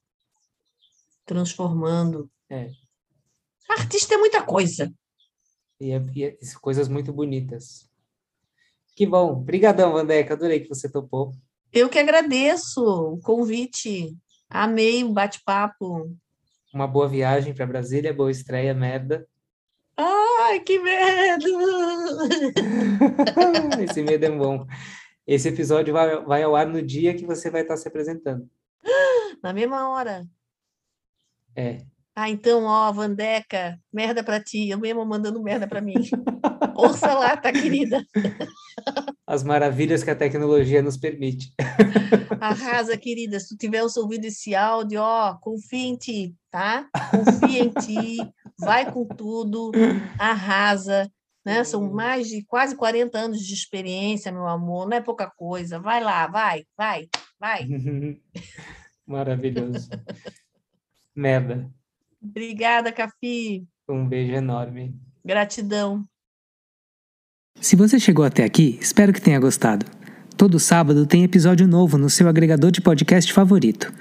transformando. 1.25 2.31
É. 2.49 2.71
Artista 3.69 4.13
é 4.13 4.17
muita 4.17 4.41
coisa. 4.41 4.93
E, 5.77 5.91
é, 5.91 6.01
e 6.15 6.23
é- 6.23 6.37
coisas 6.61 6.87
muito 6.87 7.11
bonitas. 7.11 7.89
Que 8.95 9.05
bom. 9.05 9.33
Obrigadão, 9.33 9.91
Vandeca. 9.91 10.35
Adorei 10.35 10.61
que 10.61 10.69
você 10.69 10.89
topou. 10.89 11.33
Eu 11.73 11.89
que 11.89 11.99
agradeço 11.99 12.81
o 12.81 13.19
convite. 13.19 14.15
Amei 14.49 15.03
o 15.03 15.11
bate-papo. 15.11 16.15
Uma 16.73 16.87
boa 16.87 17.07
viagem 17.07 17.53
para 17.53 17.65
Brasília, 17.65 18.13
boa 18.13 18.31
estreia, 18.31 18.73
merda. 18.73 19.27
Ai, 19.97 20.61
que 20.61 20.79
medo! 20.79 21.49
Esse 23.83 24.01
medo 24.01 24.25
é 24.25 24.31
bom. 24.31 24.65
Esse 25.27 25.49
episódio 25.49 25.93
vai, 25.93 26.23
vai 26.23 26.43
ao 26.43 26.55
ar 26.55 26.65
no 26.65 26.81
dia 26.81 27.13
que 27.13 27.25
você 27.25 27.51
vai 27.51 27.63
estar 27.63 27.75
se 27.75 27.89
apresentando. 27.89 28.49
Na 29.43 29.51
mesma 29.51 29.89
hora. 29.89 30.25
É. 31.55 31.81
Ah, 32.15 32.29
então, 32.29 32.63
ó, 32.63 32.91
Vandeca, 32.91 33.77
merda 33.91 34.23
pra 34.23 34.41
ti. 34.41 34.69
Eu 34.69 34.79
mesmo 34.79 35.05
mandando 35.05 35.43
merda 35.43 35.67
pra 35.67 35.81
mim. 35.81 35.95
Ouça 36.75 37.13
lá, 37.13 37.35
tá, 37.35 37.51
querida? 37.51 38.05
As 39.27 39.43
maravilhas 39.43 40.03
que 40.03 40.09
a 40.09 40.15
tecnologia 40.15 40.81
nos 40.81 40.97
permite. 40.97 41.53
Arrasa, 42.39 42.97
querida. 42.97 43.39
Se 43.39 43.49
tu 43.49 43.57
tiver 43.57 43.83
ouvido 43.83 44.25
esse 44.25 44.55
áudio, 44.55 45.01
ó, 45.01 45.35
confia 45.35 45.87
em 45.87 45.95
ti, 45.95 46.35
tá? 46.51 46.87
Confia 47.09 47.63
em 47.63 47.69
ti, 47.69 48.17
vai 48.59 48.91
com 48.91 49.05
tudo, 49.05 49.71
arrasa. 50.19 51.09
Né? 51.43 51.63
São 51.63 51.91
mais 51.91 52.27
de 52.27 52.43
quase 52.43 52.75
40 52.75 53.17
anos 53.17 53.39
de 53.39 53.53
experiência, 53.53 54.31
meu 54.31 54.47
amor, 54.47 54.87
não 54.87 54.97
é 54.97 55.01
pouca 55.01 55.27
coisa. 55.27 55.79
Vai 55.79 56.03
lá, 56.03 56.27
vai, 56.27 56.65
vai, 56.77 57.09
vai. 57.39 57.67
Maravilhoso. 59.07 59.89
Merda. 61.15 61.69
Obrigada, 62.21 62.91
Cafi. 62.91 63.65
Um 63.89 64.07
beijo 64.07 64.33
enorme. 64.33 64.95
Gratidão. 65.25 66.05
Se 67.59 67.75
você 67.75 67.99
chegou 67.99 68.23
até 68.23 68.43
aqui, 68.43 68.77
espero 68.79 69.11
que 69.11 69.21
tenha 69.21 69.39
gostado. 69.39 69.85
Todo 70.41 70.59
sábado 70.59 71.05
tem 71.05 71.23
episódio 71.23 71.67
novo 71.67 71.99
no 71.99 72.09
seu 72.09 72.27
agregador 72.27 72.71
de 72.71 72.81
podcast 72.81 73.31
favorito. 73.31 73.93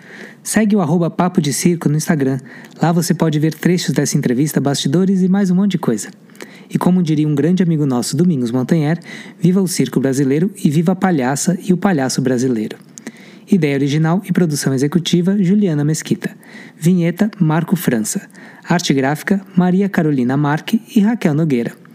Segue 0.43 0.75
o 0.75 0.81
arroba 0.81 1.11
Papo 1.11 1.39
de 1.39 1.53
Circo 1.53 1.87
no 1.87 1.99
Instagram. 1.99 2.41
Lá 2.81 2.93
você 2.93 3.13
pode 3.13 3.39
ver 3.39 3.53
trechos 3.53 3.95
dessa 3.95 4.17
entrevista, 4.17 4.59
bastidores 4.59 5.21
e 5.21 5.29
mais 5.29 5.51
um 5.51 5.57
monte 5.57 5.73
de 5.73 5.79
coisa. 5.79 6.09
E 6.71 6.79
como 6.79 7.03
diria 7.03 7.29
um 7.29 7.35
grande 7.35 7.63
amigo 7.63 7.85
nosso, 7.85 8.17
Domingos 8.17 8.51
Montanher, 8.51 8.99
viva 9.39 9.61
o 9.61 9.69
circo 9.69 10.01
brasileiro 10.01 10.51
e 10.65 10.71
viva 10.71 10.93
a 10.93 10.97
palhaça 10.97 11.59
e 11.63 11.75
o 11.75 11.77
palhaço 11.77 12.23
brasileiro. 12.23 12.79
Ideia 13.47 13.75
original 13.75 14.23
e 14.25 14.33
produção 14.33 14.73
executiva, 14.73 15.37
Juliana 15.39 15.85
Mesquita. 15.85 16.31
Vinheta, 16.75 17.31
Marco 17.39 17.77
França. 17.77 18.31
Arte 18.67 18.95
gráfica, 18.95 19.43
Maria 19.55 19.91
Carolina 19.91 20.39
Marque 20.39 20.81
e 20.97 21.01
Raquel 21.01 21.35
Nogueira. 21.35 21.90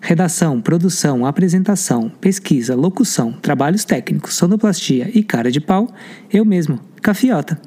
Redação, 0.00 0.60
produção, 0.60 1.26
apresentação, 1.26 2.08
pesquisa, 2.20 2.74
locução, 2.74 3.32
trabalhos 3.32 3.84
técnicos, 3.84 4.34
sonoplastia 4.34 5.10
e 5.14 5.22
cara 5.22 5.50
de 5.50 5.60
pau, 5.60 5.88
eu 6.32 6.44
mesmo, 6.44 6.80
Cafiota. 7.02 7.60